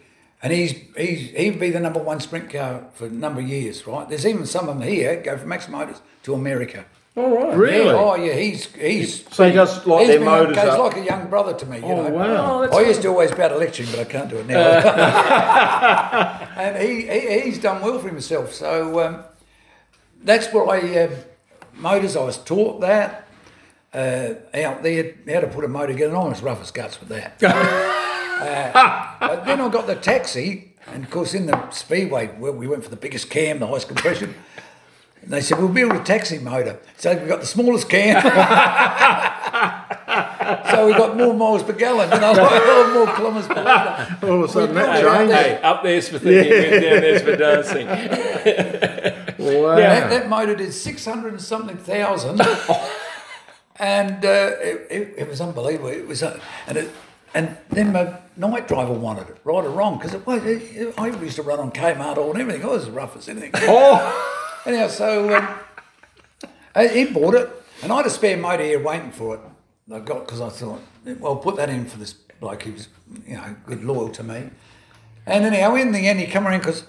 And 0.42 0.52
he's, 0.52 0.72
he's 0.96 1.30
he'd 1.30 1.60
be 1.60 1.70
the 1.70 1.78
number 1.78 2.00
one 2.00 2.18
sprint 2.18 2.50
car 2.50 2.84
for 2.94 3.06
a 3.06 3.10
number 3.10 3.40
of 3.40 3.48
years, 3.48 3.86
right? 3.86 4.08
There's 4.08 4.26
even 4.26 4.44
some 4.46 4.68
of 4.68 4.78
them 4.78 4.88
here 4.88 5.22
go 5.22 5.38
from 5.38 5.48
Max 5.48 5.68
Motors 5.68 6.02
to 6.24 6.34
America. 6.34 6.84
all 7.14 7.30
right. 7.30 7.56
Really? 7.56 7.84
Yeah, 7.84 7.92
oh, 7.92 8.14
yeah, 8.16 8.32
he's 8.34 8.66
he's 8.74 9.24
So 9.32 9.46
he 9.46 9.52
does 9.52 9.86
like 9.86 10.00
he's 10.00 10.08
their 10.08 10.20
motors 10.24 10.56
goes 10.56 10.68
up. 10.68 10.78
like 10.80 10.96
a 10.96 11.04
young 11.04 11.28
brother 11.30 11.54
to 11.54 11.66
me, 11.66 11.76
you 11.76 11.82
know. 11.82 12.06
oh 12.06 12.10
wow. 12.10 12.54
Oh, 12.56 12.60
that's 12.62 12.74
I 12.74 12.80
used 12.80 13.02
to 13.02 13.08
always 13.08 13.30
be 13.30 13.40
able 13.40 13.50
to 13.50 13.58
lecture 13.58 13.84
but 13.88 14.00
I 14.00 14.04
can't 14.04 14.28
do 14.28 14.38
it 14.38 14.46
now. 14.46 14.58
and 16.56 16.76
he, 16.82 17.06
he 17.06 17.40
he's 17.42 17.58
done 17.60 17.80
well 17.80 18.00
for 18.00 18.08
himself. 18.08 18.52
So 18.52 18.98
um, 19.00 19.22
that's 20.24 20.52
what 20.52 20.68
I 20.70 21.04
uh, 21.04 21.10
motors. 21.74 22.16
I 22.16 22.24
was 22.24 22.38
taught 22.38 22.80
that 22.80 23.28
uh, 23.94 24.34
out 24.54 24.82
there 24.82 25.14
how 25.28 25.40
to 25.40 25.46
put 25.46 25.64
a 25.64 25.68
motor 25.68 25.92
together. 25.92 26.14
And 26.14 26.22
I 26.24 26.28
was 26.28 26.42
rough 26.42 26.60
as 26.60 26.70
guts 26.70 26.98
with 26.98 27.10
that. 27.10 27.38
but 29.28 29.44
then 29.46 29.60
I 29.60 29.68
got 29.68 29.86
the 29.86 29.94
taxi, 29.94 30.72
and 30.88 31.04
of 31.04 31.10
course 31.10 31.34
in 31.34 31.46
the 31.46 31.70
speedway 31.70 32.26
where 32.26 32.50
we 32.52 32.66
went 32.66 32.82
for 32.82 32.90
the 32.90 32.96
biggest 32.96 33.30
cam, 33.30 33.60
the 33.60 33.66
highest 33.66 33.86
compression. 33.88 34.34
And 35.22 35.30
they 35.30 35.40
said, 35.40 35.58
we'll 35.58 35.68
build 35.68 35.92
a 35.92 36.02
taxi 36.02 36.38
motor. 36.40 36.80
So 36.96 37.16
we 37.16 37.28
got 37.28 37.38
the 37.40 37.46
smallest 37.46 37.88
cam. 37.88 38.20
so 40.72 40.86
we 40.86 40.92
got 40.94 41.16
more 41.16 41.32
miles 41.32 41.62
per 41.62 41.74
gallon, 41.74 42.10
you 42.10 42.18
know, 42.18 42.32
like, 42.42 42.92
more 42.92 43.06
kilometres 43.14 43.46
per 43.46 43.62
litre. 43.62 44.18
All 44.26 44.42
of 44.42 44.50
a 44.50 44.52
sudden 44.52 44.74
We 44.74 44.82
that 44.82 45.00
built 45.00 45.04
it 45.04 45.06
out 45.06 45.18
changed. 45.18 45.34
Hey, 45.34 45.60
up 45.62 45.82
there's 45.84 46.08
for 46.08 46.18
thinking, 46.18 46.50
down 46.50 46.80
there's 46.80 47.22
for 47.22 47.36
dancing. 47.36 47.86
Wow. 49.42 49.74
That, 49.74 50.08
that 50.10 50.28
motor 50.28 50.54
did 50.54 50.72
600 50.72 51.32
and 51.32 51.42
something 51.42 51.76
thousand. 51.76 52.40
and 53.76 54.24
uh, 54.24 54.50
it, 54.60 54.86
it, 54.88 55.14
it 55.18 55.28
was 55.28 55.40
unbelievable. 55.40 55.88
It 55.88 56.06
was, 56.06 56.22
uh, 56.22 56.38
and 56.68 56.78
it, 56.78 56.90
and 57.34 57.56
then 57.70 57.92
my 57.92 58.14
night 58.36 58.68
driver 58.68 58.92
wanted 58.92 59.28
it, 59.28 59.38
right 59.44 59.64
or 59.64 59.70
wrong, 59.70 59.98
because 59.98 60.14
it 60.14 60.26
was. 60.26 60.44
It, 60.44 60.94
I 60.98 61.08
used 61.08 61.36
to 61.36 61.42
run 61.42 61.58
on 61.58 61.70
Kmart 61.72 62.16
all 62.18 62.32
and 62.32 62.40
everything. 62.40 62.64
I 62.64 62.68
was 62.68 62.84
as 62.84 62.90
rough 62.90 63.16
as 63.16 63.28
anything. 63.28 63.52
Oh, 63.62 64.28
Anyhow, 64.64 64.86
so 64.86 65.34
um, 65.34 65.48
uh, 66.74 66.88
he 66.88 67.04
bought 67.06 67.34
it, 67.34 67.50
and 67.82 67.90
I 67.92 67.96
had 67.96 68.06
a 68.06 68.10
spare 68.10 68.36
motor 68.36 68.62
here 68.62 68.80
waiting 68.80 69.10
for 69.10 69.34
it. 69.34 69.40
I 69.92 69.98
got 69.98 70.26
because 70.26 70.40
I 70.40 70.50
thought, 70.50 70.80
well, 71.18 71.36
put 71.36 71.56
that 71.56 71.68
in 71.68 71.86
for 71.86 71.98
this 71.98 72.12
bloke. 72.12 72.62
He 72.62 72.70
was, 72.70 72.88
you 73.26 73.34
know, 73.36 73.56
good 73.66 73.82
loyal 73.82 74.08
to 74.10 74.22
me. 74.22 74.50
And 75.26 75.44
anyhow, 75.44 75.74
in 75.74 75.92
the 75.92 76.06
end, 76.06 76.20
he 76.20 76.26
come 76.26 76.46
around 76.46 76.60
because, 76.60 76.84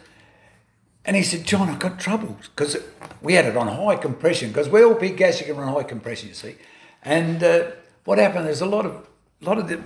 and 1.04 1.16
he 1.16 1.24
said, 1.24 1.46
John, 1.46 1.70
I've 1.70 1.80
got 1.80 2.00
trouble 2.00 2.38
because 2.42 2.78
we 3.22 3.34
had 3.34 3.46
it 3.46 3.58
on 3.58 3.68
high 3.68 3.96
compression 3.96 4.50
because 4.50 4.70
we 4.70 4.84
all 4.84 4.94
big 4.94 5.18
gas 5.18 5.40
you 5.40 5.48
can 5.48 5.58
run 5.58 5.74
high 5.74 5.84
compression, 5.84 6.30
you 6.30 6.36
see. 6.36 6.56
And 7.02 7.44
uh, 7.44 7.72
what 8.06 8.20
happened? 8.20 8.46
There's 8.46 8.62
a 8.62 8.68
lot 8.68 8.86
of, 8.86 9.08
lot 9.42 9.58
of 9.58 9.68
the 9.68 9.82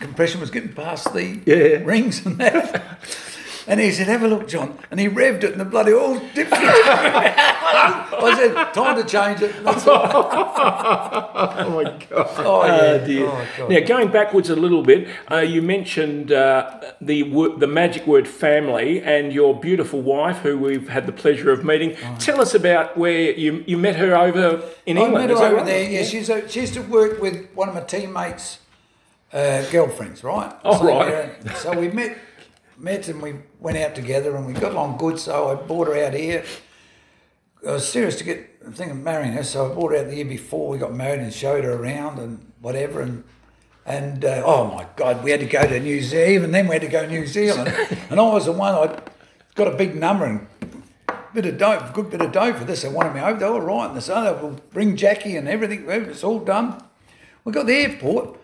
compression 0.00 0.40
was 0.40 0.50
getting 0.50 0.72
past 0.72 1.12
the 1.14 1.40
Yeah. 1.44 1.80
rings 1.84 2.24
and 2.26 2.38
that. 2.38 2.82
And 3.66 3.78
he 3.78 3.92
said, 3.92 4.06
"Have 4.08 4.22
a 4.24 4.28
look, 4.28 4.48
John." 4.48 4.78
And 4.90 4.98
he 4.98 5.06
revved 5.06 5.44
it, 5.44 5.52
and 5.52 5.60
the 5.60 5.64
bloody 5.66 5.92
oil 5.92 6.20
dipped. 6.34 6.50
I 6.52 8.34
said, 8.36 8.72
"Time 8.74 8.96
to 8.96 9.04
change 9.08 9.42
it." 9.42 9.62
That's 9.62 9.84
oh 9.86 11.70
my 11.74 11.84
god. 12.08 12.28
Oh, 12.38 12.64
yeah. 12.64 12.80
Oh, 13.02 13.06
dear. 13.06 13.26
Oh, 13.26 13.46
God. 13.58 13.70
now, 13.70 13.80
going 13.80 14.08
backwards 14.10 14.50
a 14.50 14.56
little 14.56 14.82
bit, 14.82 15.08
uh, 15.30 15.36
you 15.38 15.62
mentioned 15.62 16.32
uh, 16.32 16.80
the 17.00 17.22
the 17.58 17.66
magic 17.66 18.06
word 18.06 18.26
family 18.26 19.02
and 19.02 19.32
your 19.32 19.58
beautiful 19.60 20.00
wife, 20.00 20.38
who 20.38 20.58
we've 20.58 20.88
had 20.88 21.06
the 21.06 21.12
pleasure 21.12 21.50
of 21.52 21.64
meeting. 21.64 21.96
Tell 22.18 22.40
us 22.40 22.54
about 22.54 22.96
where 22.96 23.32
you, 23.32 23.62
you 23.66 23.76
met 23.76 23.96
her 23.96 24.16
over 24.16 24.62
in 24.86 24.96
I 24.98 25.02
England. 25.02 25.28
met 25.28 25.38
her 25.38 25.44
over 25.44 25.56
right? 25.56 25.66
there. 25.66 25.84
Yeah, 25.90 26.02
she's 26.04 26.28
a, 26.30 26.48
she 26.48 26.60
used 26.62 26.74
to 26.74 26.82
work 26.82 27.20
with 27.20 27.46
one 27.54 27.68
of 27.68 27.74
my 27.74 27.82
teammates' 27.82 28.58
uh, 29.32 29.62
girlfriends, 29.70 30.22
right? 30.24 30.52
Oh, 30.64 30.78
so, 30.78 30.84
right. 30.84 31.46
uh, 31.46 31.54
so 31.54 31.78
we 31.78 31.88
met, 31.88 32.18
met, 32.76 33.08
and 33.08 33.22
we 33.22 33.34
went 33.58 33.78
out 33.78 33.94
together, 33.94 34.36
and 34.36 34.46
we 34.46 34.52
got 34.52 34.72
along 34.72 34.98
good. 34.98 35.18
So 35.18 35.50
I 35.50 35.54
brought 35.54 35.88
her 35.88 36.04
out 36.04 36.14
here. 36.14 36.44
I 37.66 37.72
was 37.72 37.88
serious 37.88 38.16
to 38.16 38.24
get 38.24 38.50
I'm 38.64 38.74
thinking 38.74 38.98
of 38.98 39.02
marrying 39.02 39.32
her, 39.32 39.42
so 39.42 39.70
I 39.70 39.74
brought 39.74 39.92
her 39.92 39.98
out 39.98 40.08
the 40.08 40.16
year 40.16 40.24
before 40.24 40.68
we 40.68 40.78
got 40.78 40.92
married 40.92 41.20
and 41.20 41.32
showed 41.32 41.64
her 41.64 41.72
around 41.72 42.18
and 42.18 42.52
whatever, 42.60 43.00
and 43.00 43.24
and 43.86 44.24
uh, 44.24 44.42
oh 44.44 44.66
my 44.66 44.86
God, 44.96 45.24
we 45.24 45.30
had 45.30 45.40
to 45.40 45.46
go 45.46 45.66
to 45.66 45.80
New 45.80 46.02
Zealand. 46.02 46.44
And 46.46 46.54
then, 46.54 46.68
we 46.68 46.74
had 46.74 46.82
to 46.82 46.88
go 46.88 47.02
to 47.02 47.08
New 47.08 47.26
Zealand, 47.26 47.68
and 48.10 48.20
I 48.20 48.22
was 48.22 48.44
the 48.44 48.52
one 48.52 48.74
I 48.74 49.00
got 49.54 49.66
a 49.66 49.76
big 49.76 49.96
number 49.96 50.26
and 50.26 50.46
bit 51.32 51.46
of 51.46 51.58
dough, 51.58 51.90
good 51.94 52.10
bit 52.10 52.20
of 52.20 52.32
dough 52.32 52.52
for 52.52 52.64
this. 52.64 52.82
They 52.82 52.88
wanted 52.88 53.14
me 53.14 53.20
over. 53.20 53.38
They 53.38 53.48
were 53.48 53.64
right, 53.64 53.86
and 53.86 53.96
they 53.96 54.00
said, 54.00 54.16
"Oh, 54.16 54.38
"We'll 54.42 54.60
bring 54.70 54.96
Jackie 54.96 55.36
and 55.36 55.48
everything. 55.48 55.88
It's 55.88 56.22
all 56.22 56.40
done." 56.40 56.82
We 57.44 57.52
got 57.52 57.66
the 57.66 57.74
airport, 57.74 58.38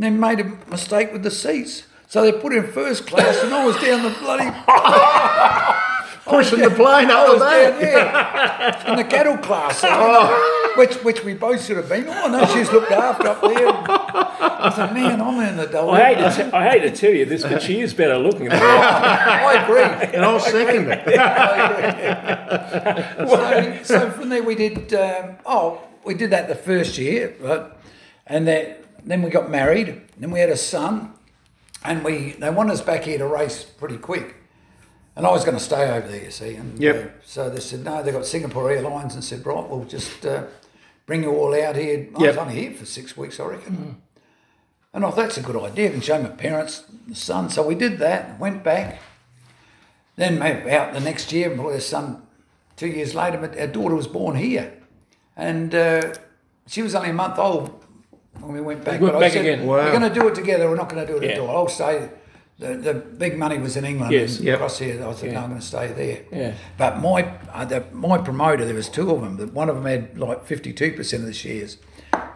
and 0.00 0.02
they 0.02 0.10
made 0.18 0.40
a 0.40 0.44
mistake 0.70 1.12
with 1.12 1.22
the 1.22 1.30
seats. 1.30 1.84
So 2.08 2.22
they 2.22 2.32
put 2.32 2.52
in 2.54 2.66
first 2.66 3.06
class, 3.06 3.42
and 3.42 3.52
I 3.54 3.64
was 3.64 3.76
down 3.80 4.02
the 4.02 4.10
bloody 4.18 4.44
Pushing 6.24 6.60
the 6.60 6.70
plane 6.70 7.10
I 7.10 7.14
up 7.14 7.28
was 7.32 7.40
the 7.40 7.48
down 7.48 7.80
back. 7.80 8.84
there 8.84 8.92
in 8.92 8.96
the 8.96 9.04
cattle 9.04 9.36
class, 9.38 9.78
so, 9.78 9.88
you 9.88 9.94
know, 9.94 10.72
which 10.76 10.94
which 11.02 11.24
we 11.24 11.34
both 11.34 11.64
should 11.64 11.76
have 11.76 11.88
been. 11.88 12.06
Oh 12.08 12.28
no, 12.28 12.46
she's 12.46 12.70
looked 12.70 12.92
after 12.92 13.28
up 13.28 13.40
there. 13.40 13.66
I 13.68 14.72
said, 14.74 14.92
man, 14.94 15.20
I'm 15.20 15.40
in 15.48 15.56
the 15.56 15.66
double. 15.66 15.90
I 15.90 16.14
hate, 16.14 16.18
to 16.18 16.30
te- 16.50 16.50
hate 16.50 16.82
to 16.82 16.90
tell 16.96 17.12
you 17.12 17.24
this, 17.24 17.42
but 17.42 17.62
she 17.62 17.80
is 17.80 17.94
better 17.94 18.16
looking 18.16 18.48
than. 18.48 18.60
I 18.62 19.62
agree. 19.64 19.82
And 20.14 20.24
I'll 20.24 20.38
second 20.40 20.88
it. 20.92 21.04
so, 23.28 23.78
so 23.82 24.10
from 24.10 24.28
there 24.28 24.42
we 24.42 24.54
did. 24.54 24.92
Um, 24.94 25.36
oh, 25.46 25.80
we 26.04 26.14
did 26.14 26.30
that 26.30 26.48
the 26.48 26.54
first 26.54 26.96
year, 26.98 27.34
right? 27.40 27.62
And 28.26 28.46
then 28.46 28.76
then 29.04 29.22
we 29.22 29.30
got 29.30 29.50
married. 29.50 30.02
Then 30.18 30.30
we 30.30 30.40
had 30.40 30.50
a 30.50 30.56
son, 30.56 31.12
and 31.84 32.04
we 32.04 32.32
they 32.32 32.50
wanted 32.50 32.72
us 32.72 32.80
back 32.82 33.04
here 33.04 33.18
to 33.18 33.26
race 33.26 33.64
pretty 33.64 33.96
quick. 33.98 34.36
And 35.16 35.26
I 35.26 35.30
was 35.30 35.44
going 35.44 35.56
to 35.56 35.62
stay 35.62 35.90
over 35.90 36.06
there, 36.06 36.24
you 36.24 36.30
see. 36.30 36.54
And 36.54 36.78
Yep. 36.78 36.96
uh, 36.96 37.08
so 37.24 37.50
they 37.50 37.60
said 37.60 37.84
no. 37.84 38.02
They 38.02 38.12
got 38.12 38.24
Singapore 38.26 38.70
Airlines 38.70 39.14
and 39.14 39.24
said 39.24 39.44
right, 39.44 39.68
we'll 39.68 39.84
just 39.84 40.24
uh, 40.24 40.44
bring 41.04 41.22
you 41.24 41.30
all 41.30 41.52
out 41.54 41.76
here. 41.76 42.08
I 42.16 42.18
was 42.18 42.36
only 42.36 42.54
here 42.54 42.72
for 42.72 42.86
six 42.86 43.16
weeks, 43.16 43.38
I 43.40 43.44
reckon. 43.44 44.00
And 44.92 45.04
I 45.04 45.08
thought 45.10 45.16
that's 45.16 45.36
a 45.38 45.42
good 45.42 45.56
idea. 45.62 45.88
I 45.88 45.92
can 45.92 46.00
show 46.00 46.22
my 46.22 46.28
parents, 46.30 46.84
the 47.06 47.14
son. 47.14 47.50
So 47.50 47.62
we 47.66 47.74
did 47.74 47.98
that. 47.98 48.38
Went 48.38 48.62
back. 48.64 49.00
Then 50.16 50.38
maybe 50.38 50.70
out 50.70 50.92
the 50.94 51.00
next 51.00 51.32
year, 51.32 51.54
my 51.54 51.78
son, 51.78 52.22
two 52.76 52.88
years 52.88 53.14
later, 53.14 53.38
but 53.38 53.58
our 53.58 53.66
daughter 53.66 53.94
was 53.94 54.06
born 54.06 54.36
here, 54.36 54.72
and 55.36 55.74
uh, 55.74 56.14
she 56.66 56.82
was 56.82 56.94
only 56.94 57.10
a 57.10 57.14
month 57.14 57.38
old 57.38 57.84
when 58.38 58.52
we 58.52 58.60
went 58.60 58.84
back. 58.84 59.00
We 59.00 59.04
went 59.06 59.14
but 59.14 59.18
I 59.22 59.26
back 59.26 59.32
said, 59.32 59.44
again. 59.46 59.66
Wow. 59.66 59.76
We're 59.76 59.98
going 59.98 60.12
to 60.12 60.20
do 60.20 60.28
it 60.28 60.34
together. 60.34 60.68
We're 60.68 60.76
not 60.76 60.88
going 60.88 61.06
to 61.06 61.12
do 61.12 61.18
it 61.18 61.24
Yeah. 61.24 61.30
at 61.32 61.40
all. 61.40 61.50
I'll 61.56 61.68
stay. 61.68 62.08
The, 62.58 62.74
the 62.76 62.94
big 62.94 63.38
money 63.38 63.58
was 63.58 63.76
in 63.76 63.84
England. 63.86 64.12
Yes. 64.12 64.38
Yep. 64.38 64.56
Across 64.56 64.78
here, 64.80 65.02
I 65.06 65.12
said, 65.14 65.32
no, 65.32 65.40
I'm 65.40 65.48
going 65.48 65.60
to 65.60 65.66
stay 65.66 65.86
there. 65.88 66.20
Yeah. 66.30 66.54
But 66.76 67.00
my 67.00 67.24
uh, 67.52 67.64
the, 67.64 67.84
my 67.92 68.18
promoter, 68.18 68.64
there 68.66 68.74
was 68.74 68.88
two 68.88 69.10
of 69.10 69.22
them. 69.22 69.36
But 69.38 69.52
one 69.54 69.68
of 69.70 69.76
them 69.76 69.86
had 69.86 70.18
like 70.18 70.44
52 70.44 70.92
percent 70.92 71.22
of 71.22 71.26
the 71.26 71.32
shares. 71.32 71.78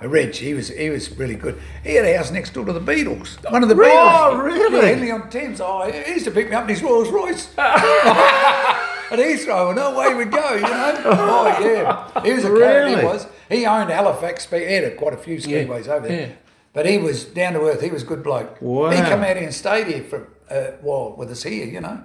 Reg, 0.02 0.34
he 0.34 0.52
was 0.54 0.68
he 0.68 0.88
was 0.90 1.10
really 1.18 1.34
good. 1.34 1.58
He 1.82 1.94
had 1.94 2.04
a 2.04 2.16
house 2.16 2.30
next 2.30 2.52
door 2.54 2.64
to 2.66 2.72
the 2.72 2.80
Beatles. 2.80 3.36
One 3.50 3.62
of 3.62 3.68
the 3.68 3.74
Beatles. 3.74 3.90
Oh, 3.92 4.36
really? 4.38 4.76
Yeah, 4.78 4.84
Henley 4.94 5.10
on 5.10 5.30
Thames. 5.30 5.60
Oh, 5.60 5.90
he 5.90 6.12
used 6.12 6.24
to 6.26 6.30
pick 6.30 6.48
me 6.50 6.54
up 6.56 6.64
in 6.64 6.70
his 6.70 6.82
Rolls 6.82 7.10
Royce. 7.10 7.48
At 7.58 9.10
Heathrow, 9.18 9.70
and 9.70 9.78
away 9.78 10.14
we 10.14 10.24
go, 10.24 10.54
you 10.54 10.60
know. 10.62 11.02
Oh 11.06 11.46
yeah, 11.60 12.22
he 12.22 12.32
was 12.32 12.44
a. 12.44 12.50
Really? 12.52 12.96
He 13.00 13.04
was. 13.04 13.26
He 13.48 13.66
owned 13.66 13.90
Halifax. 13.90 14.46
He 14.46 14.62
had 14.62 14.96
quite 14.96 15.14
a 15.14 15.18
few 15.18 15.38
speedways 15.38 15.88
over 15.88 16.08
there. 16.08 16.38
But 16.72 16.86
he 16.86 16.98
was 16.98 17.24
down 17.24 17.52
to 17.52 17.60
earth. 17.60 17.80
He 17.80 17.90
was 17.90 18.02
a 18.02 18.06
good 18.06 18.22
bloke. 18.22 18.58
Wow. 18.60 18.90
He 18.90 18.96
come 18.96 19.20
out 19.20 19.36
here 19.36 19.44
and 19.44 19.54
stayed 19.54 19.86
here 19.86 20.02
for 20.02 20.28
uh, 20.50 20.54
a 20.54 20.70
while 20.82 21.14
with 21.16 21.30
us 21.30 21.44
here, 21.44 21.66
you 21.66 21.80
know. 21.80 22.02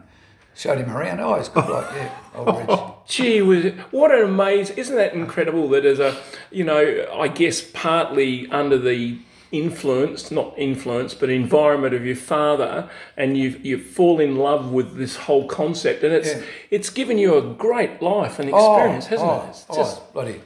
Showed 0.56 0.78
him 0.78 0.92
around. 0.96 1.20
Oh, 1.20 1.36
he's 1.36 1.48
a 1.48 1.52
good 1.52 1.66
bloke. 1.66 1.90
Yeah, 1.94 2.68
Reg. 2.68 2.94
Gee, 3.08 3.42
was 3.42 3.66
what 3.92 4.12
an 4.12 4.26
amazing! 4.26 4.78
Isn't 4.78 4.96
that 4.98 5.14
incredible? 5.14 5.70
That 5.70 5.86
as 5.86 6.00
a, 6.00 6.18
you 6.52 6.64
know, 6.64 7.08
I 7.14 7.30
guess 7.30 7.62
partly 7.62 8.48
under 8.52 8.78
the 8.78 9.20
influence, 9.52 10.32
not 10.32 10.54
influence, 10.58 11.14
but 11.14 11.30
environment 11.30 11.94
of 11.94 12.06
your 12.06 12.16
father, 12.16 12.90
and 13.16 13.38
you 13.38 13.60
you 13.64 13.82
fall 13.82 14.20
in 14.20 14.36
love 14.36 14.72
with 14.72 14.98
this 14.98 15.16
whole 15.16 15.48
concept, 15.48 16.04
and 16.04 16.14
it's 16.14 16.34
Yeah. 16.34 16.42
it's 16.72 16.90
given 16.90 17.18
you 17.18 17.38
a 17.38 17.42
great 17.42 18.02
life 18.02 18.38
and 18.38 18.52
oh, 18.54 18.76
experience, 18.76 19.08
hasn't 19.08 19.30
oh, 19.30 19.44
it? 19.46 19.50
It's 19.50 19.66
oh, 19.70 19.76
just. 19.76 19.98
it's 19.98 20.12
bloody. 20.12 20.42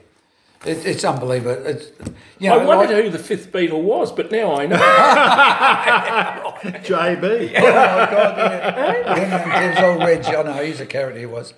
It, 0.66 0.86
it's 0.86 1.04
unbelievable. 1.04 1.66
It's, 1.66 1.88
you 2.40 2.50
I 2.52 2.58
know, 2.58 2.66
wondered 2.68 2.94
like- 2.96 3.04
who 3.06 3.10
the 3.12 3.20
fifth 3.20 3.52
Beatle 3.52 3.82
was, 3.84 4.12
but 4.12 4.32
now 4.32 4.56
I 4.56 4.66
know. 4.66 4.78
JB. 6.64 7.54
Oh 7.64 7.64
my 7.64 8.12
God, 8.12 8.38
yeah. 8.38 9.16
Henry 9.16 9.62
and 9.62 9.76
Tim's 9.76 9.84
old 9.86 10.04
Reg. 10.08 10.26
I 10.26 10.44
know 10.44 10.64
he's 10.64 10.80
a 10.80 10.86
character. 10.86 11.20
He 11.20 11.26
was. 11.26 11.54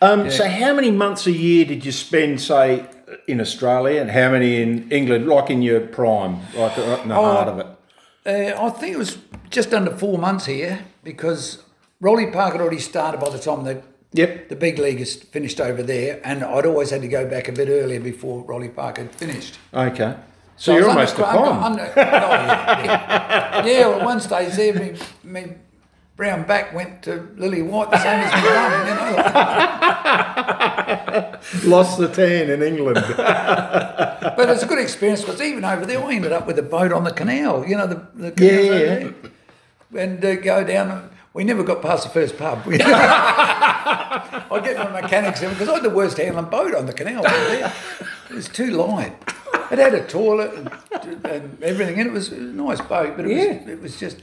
Um, 0.00 0.30
So, 0.30 0.48
how 0.48 0.74
many 0.74 0.90
months 0.90 1.26
a 1.26 1.32
year 1.32 1.64
did 1.64 1.84
you 1.84 1.92
spend, 1.92 2.40
say, 2.40 2.86
in 3.26 3.40
Australia, 3.40 4.00
and 4.00 4.10
how 4.10 4.30
many 4.30 4.62
in 4.62 4.90
England, 4.90 5.26
like 5.26 5.50
in 5.50 5.62
your 5.62 5.80
prime, 5.80 6.40
like 6.54 6.76
right 6.76 7.02
in 7.02 7.08
the 7.08 7.14
heart 7.14 7.48
of 7.48 7.58
it? 7.58 7.66
Uh, 8.26 8.66
I 8.66 8.70
think 8.70 8.94
it 8.94 8.98
was 8.98 9.18
just 9.50 9.72
under 9.74 9.90
four 9.96 10.18
months 10.18 10.46
here 10.46 10.84
because 11.02 11.62
Rowley 12.00 12.30
Park 12.30 12.52
had 12.52 12.60
already 12.60 12.78
started 12.80 13.20
by 13.20 13.30
the 13.30 13.38
time 13.38 13.64
the 13.64 13.82
Yep. 14.12 14.48
the 14.48 14.56
big 14.56 14.78
leaguers 14.78 15.14
finished 15.14 15.60
over 15.60 15.82
there, 15.82 16.20
and 16.24 16.42
I'd 16.42 16.66
always 16.66 16.90
had 16.90 17.00
to 17.02 17.08
go 17.08 17.26
back 17.28 17.46
a 17.48 17.52
bit 17.52 17.68
earlier 17.68 18.00
before 18.00 18.42
Rowley 18.42 18.68
Park 18.68 18.98
had 18.98 19.14
finished. 19.14 19.58
Okay. 19.72 20.16
So, 20.56 20.72
I 20.74 20.78
you're 20.78 20.88
almost 20.88 21.16
a 21.18 21.26
under- 21.28 21.38
pond. 21.42 21.64
under- 21.64 21.82
oh, 21.82 21.92
yeah, 21.96 22.84
yeah. 22.84 23.64
yeah, 23.66 23.86
well, 23.88 24.04
one 24.04 24.20
stage 24.20 24.54
there, 24.54 24.74
me, 24.74 24.94
me 25.22 25.52
brown 26.16 26.42
back 26.42 26.74
went 26.74 27.02
to 27.04 27.28
Lily 27.36 27.62
White, 27.62 27.90
the 27.90 27.98
same 27.98 28.20
as 28.20 28.32
my 28.32 28.40
mum, 28.68 28.88
you 28.88 28.94
know. 31.64 31.70
Lost 31.76 31.98
the 31.98 32.08
tan 32.08 32.50
in 32.50 32.62
England. 32.62 32.98
But 34.36 34.48
it's 34.50 34.62
a 34.62 34.66
good 34.66 34.78
experience 34.78 35.22
because 35.22 35.40
even 35.40 35.64
over 35.64 35.86
there, 35.86 36.02
I 36.02 36.12
ended 36.14 36.32
up 36.32 36.46
with 36.46 36.58
a 36.58 36.62
boat 36.62 36.92
on 36.92 37.04
the 37.04 37.12
canal, 37.12 37.64
you 37.66 37.76
know, 37.76 37.86
the, 37.86 38.06
the 38.14 38.32
Yeah, 38.44 38.50
canals 38.60 38.80
yeah, 38.80 39.10
yeah. 39.92 40.02
And 40.02 40.24
uh, 40.24 40.34
go 40.36 40.62
down. 40.64 41.10
We 41.32 41.44
never 41.44 41.62
got 41.62 41.80
past 41.80 42.04
the 42.04 42.10
first 42.10 42.36
pub. 42.36 42.64
I 44.50 44.60
get 44.62 44.76
my 44.76 45.00
mechanics 45.00 45.42
in 45.42 45.50
because 45.50 45.68
I 45.68 45.74
had 45.74 45.82
the 45.82 45.90
worst 45.90 46.16
handling 46.18 46.46
boat 46.46 46.74
on 46.74 46.86
the 46.86 46.92
canal 46.92 47.26
over 47.26 47.44
there. 47.48 47.72
It 48.30 48.34
was 48.36 48.48
too 48.48 48.70
light. 48.70 49.12
It 49.70 49.78
had 49.78 49.94
a 49.94 50.06
toilet 50.06 50.52
and, 50.54 51.26
and 51.26 51.62
everything, 51.62 51.98
and 52.00 52.08
it 52.08 52.12
was, 52.12 52.32
it 52.32 52.40
was 52.40 52.50
a 52.50 52.52
nice 52.52 52.80
boat, 52.80 53.16
but 53.16 53.24
it 53.26 53.36
Yeah. 53.36 53.58
was 53.60 53.68
it 53.68 53.82
was 53.82 54.00
just. 54.00 54.18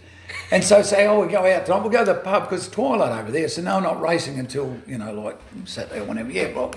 And 0.52 0.64
so 0.64 0.82
say, 0.82 1.08
oh, 1.08 1.22
we 1.26 1.32
go 1.32 1.46
out 1.46 1.66
tonight. 1.66 1.80
We'll 1.80 1.90
go 1.90 2.00
to 2.06 2.14
the 2.14 2.20
pub 2.20 2.44
because 2.50 2.66
it's 2.68 2.76
twilight 2.76 3.18
over 3.18 3.32
there. 3.32 3.48
So 3.48 3.62
no, 3.62 3.80
not 3.80 4.02
racing 4.02 4.40
until 4.40 4.78
you 4.86 4.98
know, 4.98 5.14
like 5.14 5.40
Saturday 5.66 6.02
or 6.02 6.06
whenever. 6.06 6.32
Yeah, 6.32 6.54
well. 6.54 6.74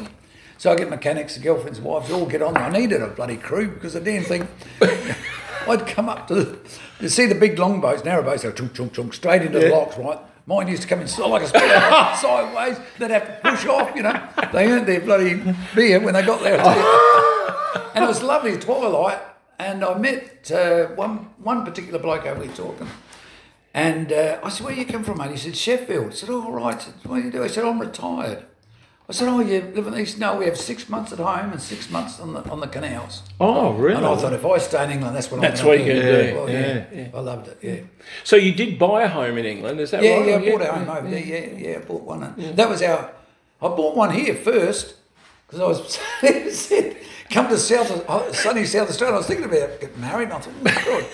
So 0.58 0.70
I 0.72 0.76
get 0.76 0.90
mechanics, 0.90 1.34
the 1.36 1.40
girlfriends, 1.42 1.80
wives, 1.80 2.10
all 2.12 2.26
get 2.26 2.42
on. 2.42 2.52
there. 2.54 2.62
I 2.64 2.70
needed 2.70 3.00
a 3.02 3.08
bloody 3.08 3.36
crew 3.38 3.68
because 3.68 3.94
the 3.94 4.00
damn 4.00 4.22
thing. 4.24 4.46
I'd 5.68 5.86
come 5.86 6.08
up 6.08 6.26
to 6.28 6.34
the, 6.34 6.58
you 7.00 7.08
see 7.08 7.26
the 7.26 7.34
big 7.34 7.58
long 7.58 7.80
boats, 7.80 8.04
narrow 8.04 8.22
boats, 8.22 8.42
go 8.42 8.50
chunk, 8.52 8.74
chunk, 8.74 8.92
chunk, 8.92 9.14
straight 9.14 9.42
into 9.42 9.58
the 9.58 9.68
locks, 9.68 9.96
right? 9.98 10.18
Mine 10.50 10.66
used 10.66 10.82
to 10.82 10.88
come 10.88 11.00
in 11.00 11.06
so- 11.06 11.28
like 11.28 11.42
a 11.42 11.46
spear, 11.46 11.62
sideways. 12.16 12.76
They'd 12.98 13.12
have 13.12 13.26
to 13.26 13.50
push 13.50 13.66
off, 13.66 13.94
you 13.94 14.02
know. 14.02 14.20
They 14.52 14.66
earned 14.66 14.86
their 14.86 15.00
bloody 15.00 15.40
beer 15.76 16.00
when 16.00 16.14
they 16.14 16.22
got 16.22 16.42
there. 16.42 16.60
I 16.60 16.64
tell 16.64 16.76
you. 16.76 17.90
and 17.94 18.04
it 18.04 18.08
was 18.08 18.20
lovely 18.20 18.56
twilight. 18.58 19.20
And 19.60 19.84
I 19.84 19.96
met 19.96 20.50
uh, 20.50 20.86
one 20.88 21.30
one 21.38 21.64
particular 21.64 22.00
bloke 22.00 22.26
over 22.26 22.44
there 22.44 22.56
talking. 22.56 22.88
And 23.74 24.12
uh, 24.12 24.40
I 24.42 24.48
said, 24.48 24.64
"Where 24.66 24.74
you 24.74 24.86
come 24.86 25.04
from, 25.04 25.18
mate?" 25.18 25.30
He 25.30 25.36
said, 25.36 25.56
"Sheffield." 25.56 26.10
I 26.10 26.14
said, 26.14 26.30
"Oh, 26.30 26.50
right." 26.50 26.74
I 26.74 26.78
said, 26.80 26.94
"What 27.04 27.16
do 27.18 27.22
you 27.22 27.30
do?" 27.30 27.42
He 27.42 27.48
said, 27.48 27.64
"I'm 27.64 27.78
retired." 27.80 28.44
I 29.10 29.12
said, 29.12 29.28
"Oh, 29.28 29.40
you 29.40 29.60
live 29.74 29.86
in 29.88 29.98
East?" 29.98 30.18
No, 30.18 30.36
we 30.36 30.44
have 30.44 30.56
six 30.56 30.88
months 30.88 31.12
at 31.12 31.18
home 31.18 31.50
and 31.52 31.60
six 31.60 31.90
months 31.90 32.20
on 32.20 32.32
the 32.32 32.48
on 32.48 32.60
the 32.60 32.68
canals. 32.68 33.22
oh, 33.40 33.72
really? 33.74 33.96
And 33.96 34.06
I 34.06 34.16
thought, 34.16 34.32
if 34.32 34.44
I 34.46 34.58
stay 34.58 34.84
in 34.84 34.90
England, 34.92 35.16
that's 35.16 35.30
what 35.30 35.40
That's 35.40 35.60
I'm 35.60 35.66
going 35.66 35.80
what 35.80 35.84
to 35.86 35.92
you're 35.94 36.02
do. 36.02 36.10
gonna 36.12 36.30
do. 36.30 36.36
Well, 36.36 36.50
Yeah, 36.50 36.84
yeah, 36.94 37.08
I 37.12 37.20
loved 37.20 37.48
it. 37.48 37.58
Yeah, 37.60 37.80
so 38.24 38.36
you 38.36 38.52
did 38.54 38.78
buy 38.78 39.02
a 39.02 39.08
home 39.08 39.36
in 39.36 39.44
England, 39.46 39.80
is 39.80 39.90
that 39.90 40.02
yeah, 40.04 40.16
right? 40.18 40.28
yeah. 40.28 40.36
I 40.36 40.50
bought 40.52 40.60
a 40.62 40.72
home 40.72 40.90
over 40.96 41.10
there. 41.10 41.18
Yeah, 41.18 41.68
yeah. 41.70 41.76
I 41.78 41.80
bought 41.80 42.02
one. 42.02 42.22
and 42.22 42.56
That 42.56 42.68
was 42.68 42.82
our. 42.82 43.10
I 43.60 43.68
bought 43.68 43.96
one 43.96 44.10
here 44.14 44.34
first 44.36 44.94
because 45.46 45.60
I 45.60 45.66
was 45.66 45.98
said, 46.56 46.96
come 47.30 47.48
to 47.48 47.58
South 47.58 48.36
sunny 48.36 48.64
South 48.64 48.88
Australia. 48.90 49.14
I 49.16 49.18
was 49.18 49.26
thinking 49.26 49.46
about 49.46 49.80
getting 49.80 50.00
married, 50.00 50.24
and 50.30 50.34
I 50.34 50.38
thought, 50.38 50.54
oh, 50.64 50.82
God. 50.86 51.06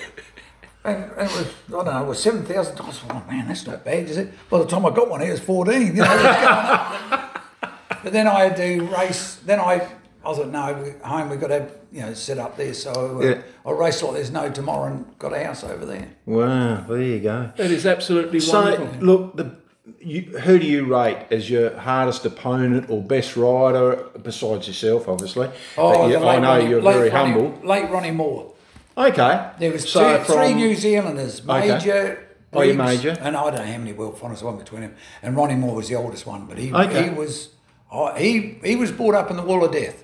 And, 0.84 1.02
and 1.18 1.28
it 1.28 1.36
was, 1.36 1.46
I 1.66 1.70
don't 1.72 1.84
know, 1.86 2.04
it 2.04 2.08
was 2.08 2.22
seven 2.22 2.44
thousand 2.44 2.76
dollars. 2.76 3.02
Oh 3.10 3.20
man, 3.28 3.48
that's 3.48 3.66
not 3.66 3.84
bad, 3.84 4.04
is 4.04 4.18
it? 4.18 4.32
By 4.48 4.58
the 4.58 4.66
time 4.66 4.86
I 4.86 4.90
got 4.90 5.10
one, 5.10 5.20
it 5.22 5.30
was 5.32 5.40
fourteen. 5.40 5.96
You 5.96 6.02
know, 6.02 6.04
it 6.04 6.22
was 6.22 6.22
going. 6.22 7.15
But 8.06 8.12
then 8.12 8.28
I 8.28 8.44
had 8.44 8.56
to 8.58 8.82
race. 8.86 9.34
Then 9.44 9.58
I, 9.58 9.84
I 10.24 10.32
thought, 10.32 10.46
no, 10.50 10.72
we, 10.80 10.90
home 11.04 11.28
we've 11.28 11.40
got 11.40 11.48
to 11.48 11.54
have, 11.54 11.72
you 11.90 12.02
know 12.02 12.14
set 12.14 12.38
up 12.38 12.56
there. 12.56 12.72
So 12.72 13.18
uh, 13.20 13.24
Yeah. 13.26 13.42
I 13.66 13.72
raced 13.72 14.00
like 14.04 14.12
there's 14.12 14.30
no 14.30 14.48
tomorrow 14.48 14.84
and 14.92 15.18
got 15.18 15.32
a 15.32 15.42
house 15.42 15.64
over 15.64 15.84
there. 15.84 16.06
Wow, 16.24 16.82
there 16.88 17.02
you 17.02 17.18
go. 17.18 17.50
That 17.56 17.72
is 17.72 17.84
absolutely 17.84 18.38
So, 18.38 18.62
wonderful. 18.62 19.00
look, 19.04 19.36
the 19.36 19.56
you, 19.98 20.20
who 20.38 20.56
do 20.60 20.66
you 20.68 20.84
rate 20.84 21.26
as 21.32 21.50
your 21.50 21.76
hardest 21.76 22.24
opponent 22.24 22.90
or 22.90 23.02
best 23.02 23.36
rider 23.36 24.06
besides 24.22 24.68
yourself, 24.68 25.08
obviously? 25.08 25.50
But 25.74 26.08
you- 26.08 26.18
I 26.18 26.38
know 26.38 26.58
Ronnie- 26.58 26.68
you're 26.70 26.80
very 26.82 27.10
Ronnie- 27.10 27.32
humble. 27.32 27.58
Late 27.68 27.90
Ronnie 27.90 28.12
Moore. 28.12 28.52
Okay. 28.96 29.48
There 29.58 29.72
was 29.72 29.90
So 29.90 30.18
two, 30.18 30.22
from- 30.26 30.36
three 30.36 30.54
New 30.54 30.76
Zealanders, 30.76 31.40
Okay. 31.40 31.70
Mauger. 31.70 32.18
Oh, 32.52 32.62
you 32.62 32.74
Mauger. 32.74 33.16
And 33.20 33.36
I 33.36 33.42
don't 33.50 33.56
know 33.56 33.72
how 33.72 33.78
many 33.78 33.92
world 33.94 34.16
finals 34.16 34.44
won 34.44 34.58
between 34.58 34.82
him. 34.82 34.94
And 35.24 35.36
Ronnie 35.36 35.56
Moore 35.56 35.74
was 35.74 35.88
the 35.88 35.96
oldest 35.96 36.24
one, 36.24 36.46
but 36.46 36.56
he 36.56 36.72
Okay. 36.72 37.08
he 37.08 37.10
was 37.10 37.48
oh, 37.90 38.14
he 38.14 38.58
he 38.64 38.76
was 38.76 38.90
brought 38.92 39.14
up 39.14 39.30
in 39.30 39.36
the 39.36 39.42
wall 39.42 39.64
of 39.64 39.72
death. 39.72 40.02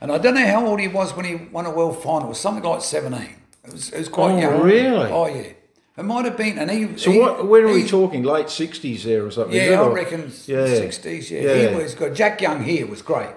And 0.00 0.10
I 0.10 0.18
don't 0.18 0.34
know 0.34 0.46
how 0.46 0.66
old 0.66 0.80
he 0.80 0.88
was 0.88 1.14
when 1.14 1.24
he 1.24 1.36
won 1.36 1.64
a 1.64 1.70
world 1.70 2.02
final. 2.02 2.24
It 2.24 2.28
was 2.30 2.40
something 2.40 2.64
like 2.64 2.80
seventeen. 2.82 3.36
It 3.64 3.72
was, 3.72 3.90
it 3.90 3.98
was 3.98 4.08
quite 4.08 4.40
young. 4.40 4.52
Oh, 4.54 4.56
young. 4.56 4.62
really? 4.66 5.10
Oh 5.10 5.26
yeah. 5.26 5.52
It 5.96 6.04
might 6.04 6.24
have 6.24 6.36
been, 6.38 6.58
and 6.58 6.70
he. 6.70 6.96
So 6.96 7.10
he- 7.12 7.18
what? 7.20 7.46
When 7.46 7.64
are 7.64 7.68
we 7.72 7.86
talking? 7.86 8.22
Late 8.22 8.48
sixties 8.50 9.04
there 9.04 9.24
or 9.26 9.30
something? 9.30 9.54
Yeah, 9.54 9.80
I 9.80 9.84
or- 9.84 9.92
reckon 9.94 10.30
sixties. 10.30 11.30
Yeah. 11.30 11.42
Yeah. 11.42 11.68
he 11.70 11.74
was 11.76 11.94
good. 11.94 12.14
Jack 12.14 12.40
Young 12.40 12.64
here 12.64 12.86
was 12.86 13.02
great. 13.02 13.30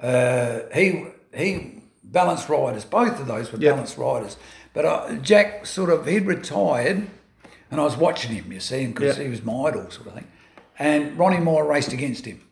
Uh, 0.00 0.60
he 0.74 1.06
he 1.34 1.82
balanced 2.04 2.48
riders. 2.48 2.84
Both 2.84 3.20
of 3.20 3.26
those 3.26 3.52
were 3.52 3.58
Yep. 3.58 3.72
balanced 3.72 3.98
riders. 3.98 4.36
But 4.74 4.84
uh, 4.84 5.12
Jack 5.16 5.66
sort 5.66 5.90
of 5.90 6.06
he'd 6.06 6.26
retired, 6.26 7.08
and 7.70 7.80
I 7.80 7.84
was 7.84 7.96
watching 7.96 8.32
him. 8.32 8.52
You 8.52 8.60
see, 8.60 8.86
because 8.86 9.16
Yep. 9.16 9.24
he 9.24 9.30
was 9.30 9.42
my 9.42 9.64
idol, 9.68 9.90
sort 9.90 10.08
of 10.08 10.14
thing. 10.14 10.26
And 10.78 11.18
Ronnie 11.18 11.38
Moore 11.40 11.66
raced 11.66 11.92
against 11.92 12.24
him, 12.26 12.42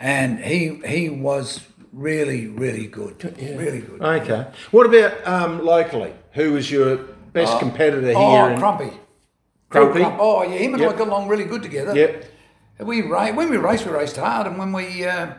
and 0.00 0.38
he 0.40 0.80
he 0.86 1.08
was 1.08 1.60
really 1.92 2.46
really 2.46 2.86
good, 2.86 3.16
really 3.40 3.80
good. 3.80 4.00
Okay. 4.02 4.46
What 4.70 4.86
about 4.86 5.26
um, 5.26 5.64
locally? 5.64 6.12
who 6.32 6.52
was 6.52 6.70
your 6.70 6.96
best 7.32 7.58
competitor 7.58 8.06
here? 8.06 8.14
Oh, 8.16 8.46
in 8.46 8.58
Crumpy. 8.60 8.92
Crumpy? 9.70 9.92
Crump- 10.00 10.16
Oh, 10.20 10.42
yeah, 10.42 10.50
him 10.58 10.74
and 10.74 10.82
Yep. 10.82 10.94
I 10.94 10.98
got 10.98 11.08
along 11.08 11.28
really 11.28 11.44
good 11.44 11.62
together. 11.62 11.94
Yep. 11.94 12.24
We 12.80 13.02
ra- 13.02 13.32
when 13.32 13.50
we 13.50 13.56
raced, 13.56 13.84
we 13.86 13.92
raced 13.92 14.16
hard, 14.16 14.46
and 14.46 14.56
when 14.56 14.72
we 14.72 15.04
uh, 15.04 15.32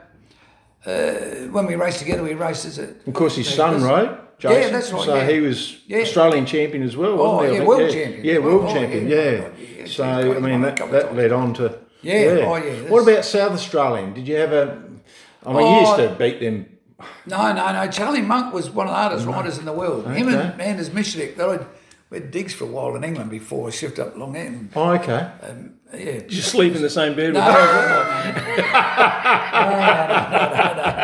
uh, 0.86 1.14
when 1.52 1.66
we 1.68 1.76
raced 1.76 2.00
together, 2.00 2.22
we 2.24 2.34
raced 2.34 2.66
as 2.66 2.80
a. 2.80 2.90
Of 3.08 3.14
course, 3.14 3.36
his 3.38 3.48
son, 3.48 3.82
right? 3.82 4.12
Yeah, 4.42 4.70
that's 4.70 4.92
right, 4.92 5.04
So 5.06 5.16
yeah. 5.16 5.28
he 5.30 5.40
was 5.42 5.78
Yeah. 5.88 6.00
Australian 6.00 6.46
champion 6.46 6.84
as 6.84 6.96
well, 6.96 7.18
wasn't 7.18 7.50
Oh, 7.50 7.52
he? 7.54 7.58
Yeah, 7.60 7.66
world 7.66 7.82
yeah. 7.82 7.90
champion. 7.90 8.26
Yeah, 8.26 8.36
Oh, 8.38 8.42
world 8.42 8.66
oh, 8.70 8.74
champion. 8.74 9.08
yeah, 9.10 9.18
Yeah. 9.18 9.32
yeah, 9.32 9.50
yeah. 9.80 9.86
So 9.88 10.04
I 10.06 10.40
mean, 10.40 10.62
that, 10.62 10.78
that 10.92 11.16
led 11.16 11.32
on 11.32 11.54
to. 11.56 11.78
Yeah, 12.02 12.46
oh, 12.48 12.56
yeah, 12.56 12.90
What 12.90 13.04
about 13.04 13.26
South 13.26 13.52
Australian? 13.52 14.14
Did 14.14 14.28
you 14.28 14.36
have 14.38 14.54
a? 14.54 14.82
I 15.46 15.54
mean, 15.54 15.62
you 15.62 15.68
Oh, 15.68 15.80
used 15.82 15.96
to 15.98 16.12
oh. 16.12 16.16
beat 16.16 16.40
them. 16.40 16.66
No, 17.26 17.52
no, 17.54 17.72
no. 17.74 17.88
Charlie 17.92 18.22
Monk 18.22 18.54
was 18.54 18.70
one 18.70 18.88
of 18.88 18.92
the 18.92 18.98
hardest 18.98 19.26
riders 19.26 19.58
in 19.58 19.66
the 19.66 19.74
world. 19.74 20.06
Him 20.08 20.28
Okay. 20.28 20.38
and 20.52 20.62
Anders 20.62 20.90
Michanek, 20.90 21.36
they 21.38 21.46
were, 21.46 21.66
we 22.10 22.20
had 22.20 22.32
digs 22.32 22.54
for 22.54 22.66
a 22.66 22.68
while 22.68 22.96
in 22.96 23.04
England 23.04 23.30
before 23.30 23.68
I 23.68 23.72
shifted 23.72 24.02
up 24.06 24.18
Long 24.18 24.36
Eaton. 24.36 24.70
Oh, 24.76 24.92
okay. 24.92 25.30
Yeah. 25.94 26.00
Did 26.20 26.34
you 26.34 26.42
sleep 26.42 26.76
in 26.76 26.82
the 26.82 26.90
same 26.90 27.16
bed 27.16 27.34
No, 27.34 27.40
with 27.40 27.56
no, 27.56 27.62
no, 27.62 27.64
no, 27.64 28.02
no, 29.70 30.10
no, 30.20 30.50
no, 30.60 30.84
no. 30.84 31.00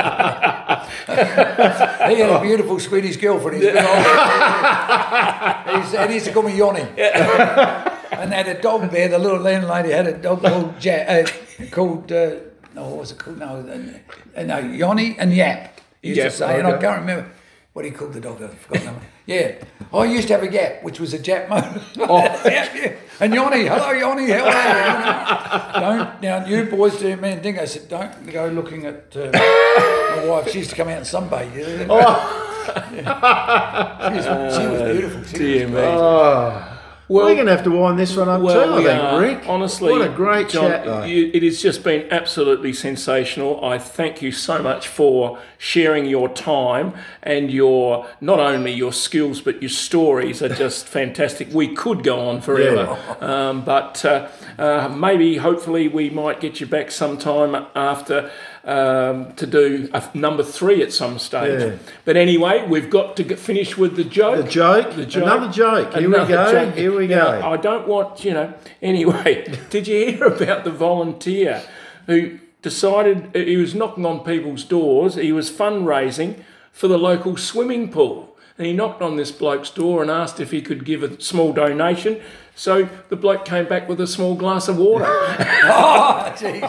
He 2.10 2.16
had 2.22 2.30
a 2.30 2.42
beautiful 2.42 2.80
Swedish 2.80 3.18
girlfriend. 3.18 3.62
He's, 3.64 3.72
been 3.72 3.78
on- 3.86 5.82
he's, 5.82 5.94
and 5.96 6.10
he 6.10 6.16
used 6.16 6.26
to 6.28 6.34
call 6.34 6.44
me 6.44 6.56
Yoni. 6.56 6.82
and 8.20 8.32
they 8.32 8.36
had 8.36 8.48
a 8.48 8.62
dog 8.62 8.90
there. 8.92 9.08
The 9.08 9.20
little 9.20 9.40
landlady 9.40 9.92
had 9.92 10.08
a 10.08 10.18
dog 10.18 10.42
called 10.42 10.84
ja- 10.84 10.94
uh, 10.94 11.28
called 11.72 12.12
uh, 12.12 12.36
no, 12.76 12.90
what 12.90 13.00
was 13.00 13.12
it 13.12 13.18
called? 13.18 13.40
No, 13.40 13.92
uh, 14.36 14.44
no, 14.44 14.58
Yoni 14.60 15.16
and 15.18 15.34
Yap. 15.34 15.80
He 16.02 16.10
used 16.10 16.18
Yap, 16.20 16.32
to 16.32 16.38
say, 16.38 16.60
and 16.60 16.68
I 16.68 16.78
can't 16.78 17.00
remember 17.02 17.30
what 17.74 17.86
he 17.86 17.92
called 17.92 18.14
the 18.14 18.22
dog. 18.22 18.42
I 18.42 18.48
forgot. 18.50 18.96
Yeah, 19.26 19.64
I 19.94 20.06
used 20.06 20.28
to 20.28 20.34
have 20.36 20.44
a 20.44 20.52
Yap, 20.52 20.84
which 20.84 21.00
was 21.00 21.14
a 21.14 21.20
Jap 21.20 21.50
motor. 21.50 21.82
Oh. 22.08 22.18
yeah, 22.46 22.76
yeah. 22.76 22.94
And 23.20 23.34
Yoni, 23.34 23.64
hello 23.64 23.92
Yoni, 23.92 24.30
how 24.32 24.46
are 24.46 25.74
you? 25.74 25.82
don't 25.82 26.22
now 26.22 26.46
you 26.46 26.66
boys 26.66 27.00
do 27.00 27.16
me 27.16 27.32
and 27.32 27.42
Dingo 27.42 27.62
I 27.62 27.66
said 27.66 27.88
don't 27.88 28.32
go 28.32 28.48
looking 28.50 28.86
at 28.86 29.16
uh, 29.16 29.32
my 29.32 30.26
wife. 30.26 30.52
She 30.52 30.60
used 30.60 30.72
to 30.72 30.76
come 30.76 30.90
out 30.90 30.98
and 30.98 31.06
sunbathe. 31.06 31.88
Oh. 31.90 32.42
she, 32.90 34.16
was, 34.16 34.58
she 34.58 34.68
was 34.68 34.82
beautiful. 34.92 35.24
She 35.24 35.38
Dear 35.38 35.68
was 35.68 36.70
me. 36.70 36.75
Well- 37.08 37.26
We're 37.26 37.36
going 37.36 37.46
to 37.46 37.52
have 37.56 37.64
to 37.66 37.72
wind 37.72 38.00
this 38.00 38.16
one 38.18 38.30
up 38.30 38.42
too, 38.42 38.48
I 38.48 38.84
think. 38.84 39.22
Rick. 39.42 39.50
Honestly, 39.50 39.92
What 39.92 40.02
a 40.02 40.10
great 40.10 40.50
John, 40.50 40.72
chat, 40.72 41.08
you- 41.08 41.30
it 41.34 41.44
has 41.44 41.62
just 41.62 41.84
been 41.84 42.08
absolutely 42.12 42.74
sensational. 42.74 43.64
I 43.64 43.78
thank 43.78 44.22
you 44.22 44.32
so 44.32 44.62
much 44.62 44.88
for 44.88 45.38
sharing 45.58 46.06
your 46.06 46.30
time 46.30 46.94
and 47.22 47.52
your 47.52 48.08
not 48.22 48.40
only 48.40 48.72
your 48.72 48.92
skills 48.94 49.42
but 49.42 49.62
your 49.62 49.70
stories 49.70 50.42
are 50.42 50.50
just 50.50 50.88
fantastic. 51.00 51.50
We 51.54 51.68
could 51.76 52.04
go 52.04 52.20
on 52.28 52.42
forever, 52.42 52.98
um, 53.22 53.62
but 53.64 54.04
uh, 54.04 54.28
uh, 54.58 54.90
maybe, 54.96 55.38
hopefully, 55.38 55.88
we 55.88 56.10
might 56.10 56.40
get 56.40 56.60
you 56.60 56.66
back 56.66 56.90
sometime 56.92 57.68
after. 57.76 58.32
Um, 58.68 59.36
to 59.36 59.46
do 59.46 59.88
a 59.94 60.02
number 60.16 60.42
three 60.42 60.82
at 60.82 60.92
some 60.92 61.20
stage, 61.20 61.62
Yeah. 61.62 61.76
but 62.04 62.18
anyway, 62.18 62.66
we've 62.68 62.90
got 62.90 63.16
to 63.18 63.24
get, 63.24 63.38
finish 63.38 63.78
with 63.78 63.96
the 63.96 64.04
joke. 64.04 64.44
The 64.46 64.52
joke. 64.52 64.96
The 64.96 65.06
joke. 65.06 65.24
Another 65.24 65.52
joke. 65.54 65.94
Here 65.94 66.10
we 66.10 66.16
go. 66.16 66.52
joke. 66.52 66.74
Here 66.74 66.98
we 66.98 67.06
Now, 67.06 67.42
go. 67.42 67.48
I 67.52 67.58
don't 67.58 67.88
want, 67.88 68.26
you 68.26 68.34
know, 68.34 68.56
anyway, 68.82 69.46
did 69.70 69.88
you 69.88 70.08
hear 70.08 70.24
about 70.26 70.64
the 70.64 70.72
volunteer 70.72 71.62
who 72.08 72.40
decided 72.64 73.30
he 73.36 73.56
was 73.56 73.76
knocking 73.76 74.04
on 74.04 74.22
people's 74.22 74.64
doors? 74.64 75.14
He 75.14 75.32
was 75.32 75.52
fundraising 75.52 76.44
for 76.72 76.88
the 76.88 76.98
local 76.98 77.38
swimming 77.38 77.92
pool. 77.92 78.35
And 78.58 78.66
he 78.68 78.72
knocked 78.74 79.02
on 79.02 79.18
this 79.18 79.32
bloke's 79.34 79.70
door 79.70 80.02
and 80.02 80.10
asked 80.10 80.40
if 80.40 80.52
he 80.52 80.62
could 80.62 80.86
give 80.86 81.04
a 81.04 81.20
small 81.22 81.52
donation. 81.52 82.22
So 82.58 82.88
the 83.10 83.18
bloke 83.18 83.44
came 83.44 83.68
back 83.68 83.90
with 83.90 84.00
a 84.00 84.08
small 84.08 84.34
glass 84.34 84.70
of 84.70 84.78
water. 84.78 85.06
Oh, 85.68 86.32
jeez. 86.38 86.62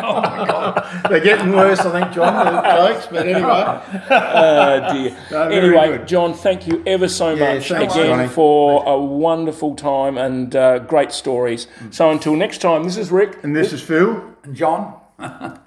Oh, 0.00 0.20
my 0.22 0.46
God. 0.46 1.04
They're 1.10 1.20
getting 1.20 1.52
worse, 1.52 1.80
I 1.80 1.92
think, 2.00 2.12
John, 2.14 2.34
the 2.54 2.62
jokes, 2.62 3.06
but 3.10 3.26
anyway. 3.26 3.40
Oh 4.10 4.92
dear. 4.92 5.16
No, 5.30 5.42
anyway, 5.48 5.98
good. 5.98 6.08
John, 6.08 6.32
thank 6.34 6.66
you 6.66 6.82
ever 6.86 7.08
so 7.08 7.34
Yeah, 7.34 7.54
much 7.54 7.70
again 7.70 7.88
Johnny. 7.90 8.28
for 8.28 8.82
a 8.88 8.98
wonderful 8.98 9.74
time 9.76 10.16
and 10.18 10.56
uh, 10.56 10.78
great 10.80 11.12
stories. 11.12 11.66
So 11.90 12.10
until 12.10 12.34
next 12.36 12.58
time, 12.58 12.84
this 12.84 12.96
is 12.96 13.10
Rick. 13.12 13.44
And 13.44 13.54
this 13.54 13.72
is 13.72 13.82
Phil. 13.82 14.34
And 14.42 14.56
John? 14.56 14.94